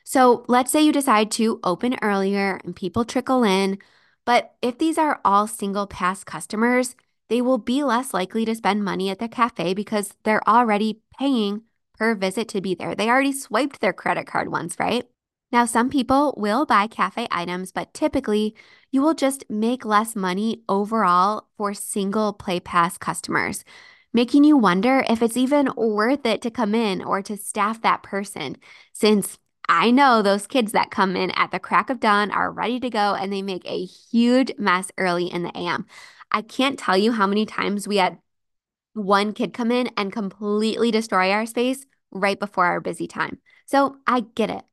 So 0.04 0.44
let's 0.48 0.72
say 0.72 0.82
you 0.82 0.92
decide 0.92 1.32
to 1.32 1.60
open 1.64 1.98
earlier 2.02 2.60
and 2.64 2.76
people 2.76 3.06
trickle 3.06 3.44
in, 3.44 3.80
but 4.26 4.56
if 4.62 4.78
these 4.78 4.98
are 4.98 5.22
all 5.24 5.48
single 5.48 5.88
pass 5.88 6.24
customers, 6.24 6.96
they 7.34 7.42
will 7.42 7.58
be 7.58 7.84
less 7.84 8.14
likely 8.14 8.46
to 8.46 8.54
spend 8.54 8.84
money 8.84 9.10
at 9.10 9.18
the 9.18 9.28
cafe 9.28 9.74
because 9.74 10.14
they're 10.24 10.48
already 10.48 11.02
paying 11.18 11.64
per 11.98 12.14
visit 12.14 12.48
to 12.50 12.62
be 12.62 12.76
there. 12.76 12.94
They 12.94 13.10
already 13.10 13.34
swiped 13.34 13.82
their 13.82 13.92
credit 13.92 14.28
card 14.28 14.52
once, 14.52 14.76
right? 14.80 15.08
Now, 15.52 15.66
some 15.66 15.90
people 15.90 16.36
will 16.38 16.68
buy 16.68 16.86
cafe 16.86 17.28
items, 17.32 17.72
but 17.72 17.92
typically 17.92 18.54
you 18.92 19.02
will 19.02 19.16
just 19.16 19.50
make 19.50 19.84
less 19.84 20.16
money 20.16 20.62
overall 20.70 21.48
for 21.58 21.74
single 21.74 22.34
Play 22.34 22.60
Pass 22.60 23.00
customers 23.00 23.66
making 24.14 24.44
you 24.44 24.56
wonder 24.56 25.04
if 25.10 25.24
it's 25.24 25.36
even 25.36 25.72
worth 25.76 26.24
it 26.28 26.40
to 26.44 26.52
come 26.52 26.76
in 26.76 27.04
or 27.04 27.24
to 27.24 27.36
staff 27.36 27.82
that 27.82 28.04
person. 28.04 28.58
Since 28.94 29.40
I 29.68 29.92
know 29.92 30.22
those 30.22 30.46
kids 30.46 30.74
that 30.74 30.92
come 30.92 31.16
in 31.16 31.32
at 31.32 31.52
the 31.52 31.60
crack 31.60 31.90
of 31.90 32.00
dawn 32.00 32.30
are 32.30 32.52
ready 32.52 32.80
to 32.82 32.90
go 32.90 33.16
and 33.16 33.32
they 33.32 33.42
make 33.42 33.66
a 33.66 33.86
huge 33.86 34.52
mess 34.58 34.92
early 34.98 35.32
in 35.32 35.44
the 35.44 35.58
AM. 35.58 35.88
I 36.34 36.42
can't 36.42 36.80
tell 36.80 36.98
you 36.98 37.12
how 37.12 37.28
many 37.28 37.46
times 37.46 37.88
we 37.88 37.98
had 37.98 38.18
one 38.94 39.34
kid 39.34 39.54
come 39.54 39.72
in 39.72 39.90
and 39.98 40.12
completely 40.12 40.92
destroy 40.92 41.32
our 41.32 41.46
space 41.46 41.86
right 42.12 42.40
before 42.40 42.66
our 42.66 42.80
busy 42.80 43.08
time. 43.08 43.40
So 43.66 43.98
I 44.06 44.22
get 44.36 44.50
it. 44.50 44.64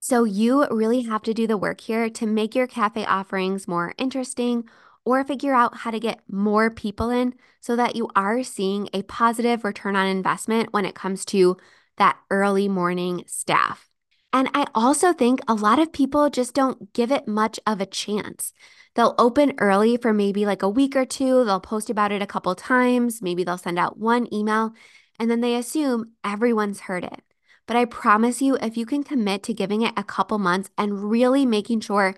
So 0.00 0.24
you 0.24 0.66
really 0.70 1.02
have 1.02 1.22
to 1.22 1.34
do 1.34 1.46
the 1.46 1.58
work 1.58 1.80
here 1.82 2.08
to 2.08 2.26
make 2.26 2.54
your 2.54 2.66
cafe 2.66 3.04
offerings 3.04 3.68
more 3.68 3.94
interesting 3.98 4.64
or 5.04 5.22
figure 5.24 5.54
out 5.54 5.78
how 5.78 5.90
to 5.90 6.00
get 6.00 6.20
more 6.28 6.70
people 6.70 7.10
in 7.10 7.34
so 7.60 7.76
that 7.76 7.96
you 7.96 8.08
are 8.16 8.42
seeing 8.42 8.88
a 8.92 9.02
positive 9.02 9.64
return 9.64 9.96
on 9.96 10.06
investment 10.06 10.72
when 10.72 10.86
it 10.86 10.94
comes 10.94 11.24
to 11.26 11.56
that 11.98 12.18
early 12.30 12.68
morning 12.68 13.24
staff. 13.26 13.89
And 14.32 14.48
I 14.54 14.66
also 14.74 15.12
think 15.12 15.40
a 15.48 15.54
lot 15.54 15.78
of 15.78 15.92
people 15.92 16.30
just 16.30 16.54
don't 16.54 16.92
give 16.92 17.10
it 17.10 17.26
much 17.26 17.58
of 17.66 17.80
a 17.80 17.86
chance. 17.86 18.52
They'll 18.94 19.14
open 19.18 19.54
early 19.58 19.96
for 19.96 20.12
maybe 20.12 20.46
like 20.46 20.62
a 20.62 20.68
week 20.68 20.96
or 20.96 21.04
two, 21.04 21.44
they'll 21.44 21.60
post 21.60 21.90
about 21.90 22.12
it 22.12 22.22
a 22.22 22.26
couple 22.26 22.54
times, 22.54 23.22
maybe 23.22 23.44
they'll 23.44 23.58
send 23.58 23.78
out 23.78 23.98
one 23.98 24.32
email, 24.32 24.72
and 25.18 25.30
then 25.30 25.40
they 25.40 25.56
assume 25.56 26.12
everyone's 26.24 26.80
heard 26.80 27.04
it. 27.04 27.22
But 27.66 27.76
I 27.76 27.84
promise 27.84 28.42
you, 28.42 28.56
if 28.56 28.76
you 28.76 28.86
can 28.86 29.04
commit 29.04 29.44
to 29.44 29.54
giving 29.54 29.82
it 29.82 29.94
a 29.96 30.04
couple 30.04 30.38
months 30.38 30.70
and 30.76 31.10
really 31.10 31.46
making 31.46 31.80
sure 31.80 32.16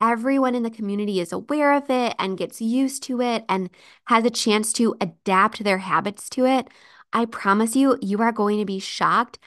everyone 0.00 0.54
in 0.54 0.62
the 0.62 0.70
community 0.70 1.20
is 1.20 1.32
aware 1.32 1.72
of 1.76 1.88
it 1.90 2.14
and 2.18 2.38
gets 2.38 2.60
used 2.60 3.02
to 3.04 3.20
it 3.20 3.44
and 3.48 3.70
has 4.06 4.24
a 4.24 4.30
chance 4.30 4.72
to 4.74 4.96
adapt 5.00 5.62
their 5.64 5.78
habits 5.78 6.28
to 6.30 6.46
it, 6.46 6.68
I 7.12 7.24
promise 7.26 7.76
you, 7.76 7.98
you 8.00 8.20
are 8.20 8.32
going 8.32 8.58
to 8.58 8.64
be 8.64 8.78
shocked 8.78 9.38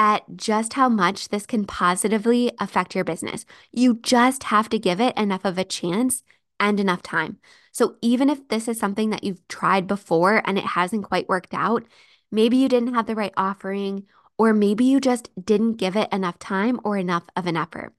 at 0.00 0.24
just 0.34 0.72
how 0.72 0.88
much 0.88 1.28
this 1.28 1.44
can 1.44 1.66
positively 1.66 2.50
affect 2.58 2.94
your 2.94 3.04
business. 3.04 3.44
You 3.70 3.98
just 4.02 4.44
have 4.44 4.70
to 4.70 4.78
give 4.78 4.98
it 4.98 5.14
enough 5.14 5.44
of 5.44 5.58
a 5.58 5.64
chance 5.64 6.22
and 6.58 6.80
enough 6.80 7.02
time. 7.02 7.36
So, 7.70 7.96
even 8.00 8.30
if 8.30 8.48
this 8.48 8.66
is 8.66 8.78
something 8.78 9.10
that 9.10 9.24
you've 9.24 9.46
tried 9.46 9.86
before 9.86 10.42
and 10.46 10.56
it 10.56 10.64
hasn't 10.64 11.04
quite 11.04 11.28
worked 11.28 11.52
out, 11.52 11.84
maybe 12.32 12.56
you 12.56 12.66
didn't 12.66 12.94
have 12.94 13.06
the 13.06 13.14
right 13.14 13.34
offering, 13.36 14.06
or 14.38 14.54
maybe 14.54 14.84
you 14.84 15.00
just 15.00 15.28
didn't 15.44 15.74
give 15.74 15.96
it 15.96 16.10
enough 16.10 16.38
time 16.38 16.80
or 16.82 16.96
enough 16.96 17.24
of 17.36 17.46
an 17.46 17.58
effort. 17.58 17.92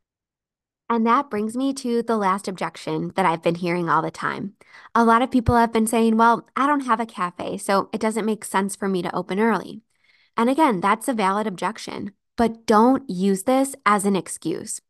And 0.89 1.05
that 1.05 1.29
brings 1.29 1.55
me 1.55 1.71
to 1.75 2.01
the 2.01 2.17
last 2.17 2.47
objection 2.47 3.13
that 3.15 3.27
I've 3.27 3.43
been 3.43 3.55
hearing 3.55 3.89
all 3.89 4.01
the 4.01 4.09
time. 4.11 4.55
A 4.95 5.05
lot 5.05 5.21
of 5.21 5.29
people 5.29 5.55
have 5.55 5.71
been 5.71 5.87
saying, 5.87 6.17
well, 6.17 6.49
I 6.55 6.65
don't 6.65 6.81
have 6.87 6.99
a 6.99 7.05
cafe, 7.05 7.57
so 7.59 7.89
it 7.93 8.01
doesn't 8.01 8.25
make 8.25 8.43
sense 8.43 8.75
for 8.75 8.87
me 8.87 9.03
to 9.03 9.15
open 9.15 9.39
early. 9.39 9.83
And 10.37 10.49
again, 10.49 10.79
that's 10.79 11.07
a 11.07 11.13
valid 11.13 11.47
objection, 11.47 12.11
but 12.37 12.65
don't 12.65 13.09
use 13.09 13.43
this 13.43 13.75
as 13.85 14.05
an 14.05 14.15
excuse. 14.15 14.81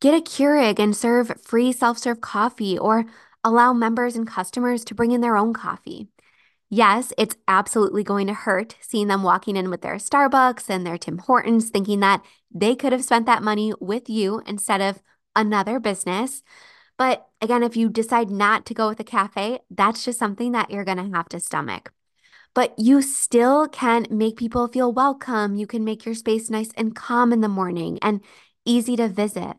Get 0.00 0.14
a 0.14 0.22
Keurig 0.22 0.78
and 0.78 0.96
serve 0.96 1.32
free 1.42 1.72
self 1.72 1.98
serve 1.98 2.20
coffee 2.20 2.78
or 2.78 3.06
allow 3.42 3.72
members 3.72 4.16
and 4.16 4.26
customers 4.26 4.84
to 4.84 4.94
bring 4.94 5.12
in 5.12 5.20
their 5.20 5.36
own 5.36 5.54
coffee. 5.54 6.08
Yes, 6.68 7.12
it's 7.16 7.36
absolutely 7.46 8.02
going 8.02 8.26
to 8.26 8.34
hurt 8.34 8.76
seeing 8.80 9.06
them 9.06 9.22
walking 9.22 9.56
in 9.56 9.70
with 9.70 9.82
their 9.82 9.96
Starbucks 9.96 10.68
and 10.68 10.84
their 10.84 10.98
Tim 10.98 11.18
Hortons, 11.18 11.70
thinking 11.70 12.00
that 12.00 12.24
they 12.52 12.74
could 12.74 12.92
have 12.92 13.04
spent 13.04 13.26
that 13.26 13.42
money 13.42 13.72
with 13.80 14.10
you 14.10 14.42
instead 14.46 14.80
of 14.80 15.00
another 15.36 15.78
business. 15.78 16.42
But 16.98 17.26
again, 17.40 17.62
if 17.62 17.76
you 17.76 17.88
decide 17.88 18.30
not 18.30 18.66
to 18.66 18.74
go 18.74 18.88
with 18.88 18.98
a 18.98 19.04
cafe, 19.04 19.60
that's 19.70 20.04
just 20.04 20.18
something 20.18 20.52
that 20.52 20.70
you're 20.70 20.84
going 20.84 20.96
to 20.98 21.16
have 21.16 21.28
to 21.30 21.40
stomach. 21.40 21.92
But 22.56 22.72
you 22.78 23.02
still 23.02 23.68
can 23.68 24.06
make 24.10 24.38
people 24.38 24.66
feel 24.66 24.90
welcome. 24.90 25.56
You 25.56 25.66
can 25.66 25.84
make 25.84 26.06
your 26.06 26.14
space 26.14 26.48
nice 26.48 26.70
and 26.74 26.96
calm 26.96 27.32
in 27.32 27.42
the 27.42 27.48
morning 27.48 27.98
and 28.00 28.22
easy 28.64 28.96
to 28.96 29.08
visit. 29.08 29.58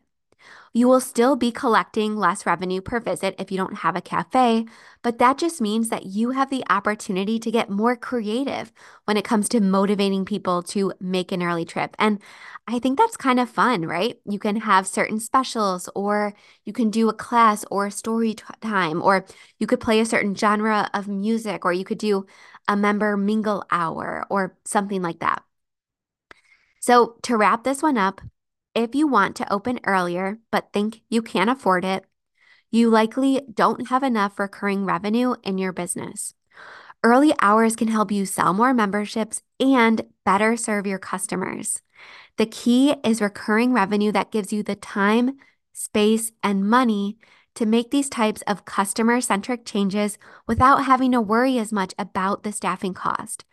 You 0.74 0.88
will 0.88 1.00
still 1.00 1.36
be 1.36 1.52
collecting 1.52 2.18
less 2.18 2.46
revenue 2.46 2.82
per 2.82 3.00
visit 3.00 3.36
if 3.40 3.52
you 3.52 3.58
don't 3.58 3.78
have 3.78 3.96
a 3.96 4.02
cafe, 4.02 4.66
but 5.04 5.20
that 5.20 5.38
just 5.38 5.62
means 5.62 5.90
that 5.90 6.08
you 6.08 6.32
have 6.32 6.50
the 6.50 6.64
opportunity 6.70 7.40
to 7.40 7.52
get 7.52 7.70
more 7.70 7.96
creative 7.96 8.72
when 9.06 9.18
it 9.18 9.24
comes 9.26 9.48
to 9.50 9.62
motivating 9.62 10.26
people 10.26 10.64
to 10.64 10.94
make 11.00 11.32
an 11.32 11.44
early 11.44 11.66
trip. 11.66 11.96
And 12.00 12.20
I 12.68 12.80
think 12.80 12.98
that's 12.98 13.18
kind 13.18 13.40
of 13.40 13.50
fun, 13.50 13.86
right? 13.86 14.18
You 14.26 14.40
can 14.40 14.58
have 14.58 14.88
certain 14.88 15.20
specials, 15.20 15.90
or 15.96 16.34
you 16.66 16.74
can 16.74 16.90
do 16.90 17.10
a 17.10 17.14
class 17.14 17.64
or 17.72 17.88
a 17.88 17.92
story 17.92 18.36
time, 18.62 19.02
or 19.02 19.26
you 19.60 19.68
could 19.68 19.80
play 19.80 20.00
a 20.00 20.06
certain 20.06 20.36
genre 20.36 20.90
of 20.94 21.08
music, 21.08 21.64
or 21.64 21.74
you 21.74 21.86
could 21.86 21.98
do 21.98 22.26
a 22.68 22.76
member 22.76 23.18
mingle 23.18 23.64
hour 23.72 24.26
or 24.30 24.58
something 24.66 25.02
like 25.02 25.20
that. 25.20 25.44
So, 26.80 27.18
to 27.24 27.38
wrap 27.38 27.64
this 27.64 27.82
one 27.82 27.98
up, 27.98 28.22
if 28.76 28.94
you 28.94 29.08
want 29.08 29.36
to 29.38 29.52
open 29.52 29.80
earlier 29.86 30.40
but 30.52 30.72
think 30.72 31.02
you 31.10 31.22
can't 31.22 31.50
afford 31.50 31.84
it, 31.84 32.06
you 32.70 32.90
likely 32.90 33.42
don't 33.54 33.90
have 33.90 34.04
enough 34.04 34.40
recurring 34.40 34.86
revenue 34.86 35.36
in 35.44 35.58
your 35.58 35.74
business. 35.74 36.34
Early 37.04 37.34
hours 37.42 37.76
can 37.76 37.88
help 37.88 38.12
you 38.12 38.26
sell 38.26 38.54
more 38.54 38.74
memberships 38.74 39.42
and 39.60 40.02
better 40.26 40.58
serve 40.58 40.88
your 40.88 41.00
customers. 41.00 41.82
The 42.38 42.46
key 42.46 42.96
is 43.04 43.22
recurring 43.22 43.74
revenue 43.74 44.12
that 44.12 44.32
gives 44.32 44.52
you 44.52 44.64
the 44.64 44.76
time, 44.76 45.38
space, 45.74 46.32
and 46.44 46.70
money 46.70 47.18
to 47.58 47.66
make 47.66 47.90
these 47.90 48.08
types 48.08 48.44
of 48.44 48.66
customer 48.66 49.20
centric 49.20 49.66
changes 49.66 50.20
without 50.46 50.86
having 50.86 51.12
to 51.12 51.20
worry 51.20 51.58
as 51.58 51.74
much 51.74 51.92
about 51.98 52.44
the 52.44 52.52
staffing 52.52 52.94
cost. 52.94 53.46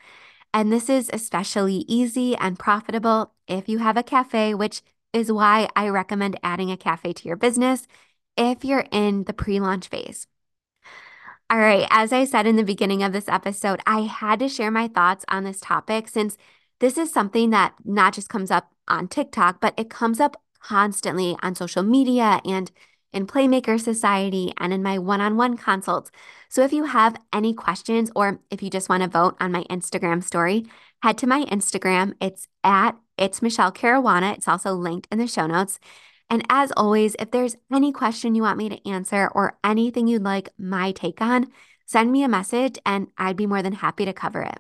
And 0.53 0.71
this 0.71 0.91
is 0.91 1.09
especially 1.13 1.87
easy 1.89 2.37
and 2.37 2.59
profitable 2.59 3.33
if 3.49 3.67
you 3.67 3.79
have 3.79 3.97
a 3.97 4.03
cafe, 4.03 4.55
which 4.55 4.83
is 5.15 5.33
why 5.33 5.69
I 5.75 5.89
recommend 5.89 6.39
adding 6.43 6.71
a 6.71 6.77
cafe 6.77 7.15
to 7.15 7.29
your 7.29 7.37
business 7.37 7.87
if 8.37 8.63
you're 8.63 8.85
in 8.93 9.25
the 9.25 9.33
pre 9.33 9.59
launch 9.59 9.89
phase. 9.89 10.27
All 11.49 11.59
right, 11.59 11.87
as 11.91 12.13
I 12.13 12.25
said 12.27 12.47
in 12.47 12.57
the 12.57 12.63
beginning 12.63 13.03
of 13.03 13.13
this 13.13 13.29
episode, 13.29 13.81
I 13.87 14.01
had 14.01 14.39
to 14.41 14.49
share 14.49 14.71
my 14.71 14.87
thoughts 14.89 15.25
on 15.29 15.45
this 15.45 15.61
topic 15.61 16.09
since 16.09 16.37
this 16.79 16.99
is 16.99 17.11
something 17.11 17.51
that 17.51 17.75
not 17.85 18.13
just 18.13 18.29
comes 18.29 18.51
up 18.51 18.71
on 18.87 19.09
TikTok, 19.09 19.61
but 19.63 19.73
it 19.79 19.89
comes 19.89 20.21
up 20.21 20.37
constantly 20.61 21.37
on 21.43 21.55
social 21.55 21.83
media 21.83 22.41
and 22.45 22.71
in 23.15 23.27
Playmaker 23.27 23.81
Society 23.81 24.53
and 24.59 24.73
in 24.73 24.83
my 24.83 24.99
one 24.99 25.21
on 25.21 25.37
one 25.37 25.57
consults. 25.57 26.11
So 26.49 26.63
if 26.63 26.73
you 26.73 26.85
have 26.85 27.17
any 27.33 27.55
questions 27.55 28.11
or 28.15 28.41
if 28.51 28.63
you 28.63 28.69
just 28.69 28.89
want 28.89 29.03
to 29.03 29.09
vote 29.09 29.37
on 29.41 29.53
my 29.53 29.63
Instagram 29.71 30.23
story, 30.23 30.67
head 31.03 31.17
to 31.19 31.27
my 31.27 31.45
Instagram. 31.45 32.15
It's 32.21 32.49
at 32.63 32.97
it's 33.17 33.41
Michele 33.41 33.73
Caruana. 33.73 34.35
It's 34.37 34.49
also 34.49 34.75
linked 34.75 35.09
in 35.11 35.19
the 35.19 35.27
show 35.27 35.47
notes. 35.47 35.79
And 36.29 36.45
as 36.51 36.73
always, 36.77 37.15
if 37.19 37.31
there's 37.31 37.57
any 37.73 37.93
question 37.93 38.35
you 38.35 38.43
want 38.43 38.59
me 38.59 38.69
to 38.69 38.89
answer 38.89 39.29
or 39.29 39.59
anything 39.63 40.09
you'd 40.09 40.23
like 40.23 40.49
my 40.59 40.93
take 40.93 41.21
on, 41.21 41.47
send 41.87 42.11
me 42.11 42.25
a 42.25 42.29
message 42.29 42.79
and 42.85 43.09
I'd 43.17 43.37
be 43.37 43.47
more 43.47 43.63
than 43.63 43.75
happy 43.75 44.05
to 44.05 44.13
cover 44.13 44.43
it. 44.43 44.59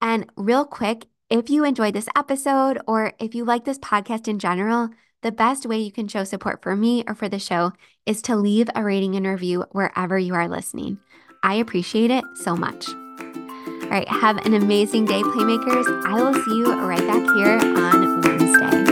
And 0.00 0.30
real 0.36 0.64
quick, 0.64 1.06
if 1.28 1.50
you 1.50 1.64
enjoyed 1.64 1.94
this 1.94 2.08
episode 2.16 2.80
or 2.86 3.12
if 3.18 3.34
you 3.34 3.44
like 3.44 3.64
this 3.64 3.78
podcast 3.78 4.28
in 4.28 4.38
general, 4.38 4.90
the 5.22 5.32
best 5.32 5.66
way 5.66 5.78
you 5.78 5.92
can 5.92 6.08
show 6.08 6.24
support 6.24 6.62
for 6.62 6.74
me 6.74 7.04
or 7.06 7.14
for 7.14 7.28
the 7.28 7.38
show 7.38 7.72
is 8.06 8.22
to 8.22 8.36
leave 8.36 8.68
a 8.74 8.82
rating 8.82 9.16
and 9.16 9.26
review 9.26 9.64
wherever 9.72 10.18
you 10.18 10.34
are 10.34 10.48
listening. 10.48 10.98
I 11.42 11.54
appreciate 11.54 12.10
it 12.10 12.24
so 12.34 12.56
much. 12.56 12.88
All 12.88 13.96
right, 13.96 14.08
have 14.08 14.44
an 14.46 14.54
amazing 14.54 15.04
day, 15.04 15.22
Playmakers. 15.22 16.06
I 16.06 16.14
will 16.14 16.34
see 16.34 16.56
you 16.58 16.72
right 16.72 17.06
back 17.06 17.34
here 17.34 17.58
on 17.76 18.20
Wednesday. 18.22 18.89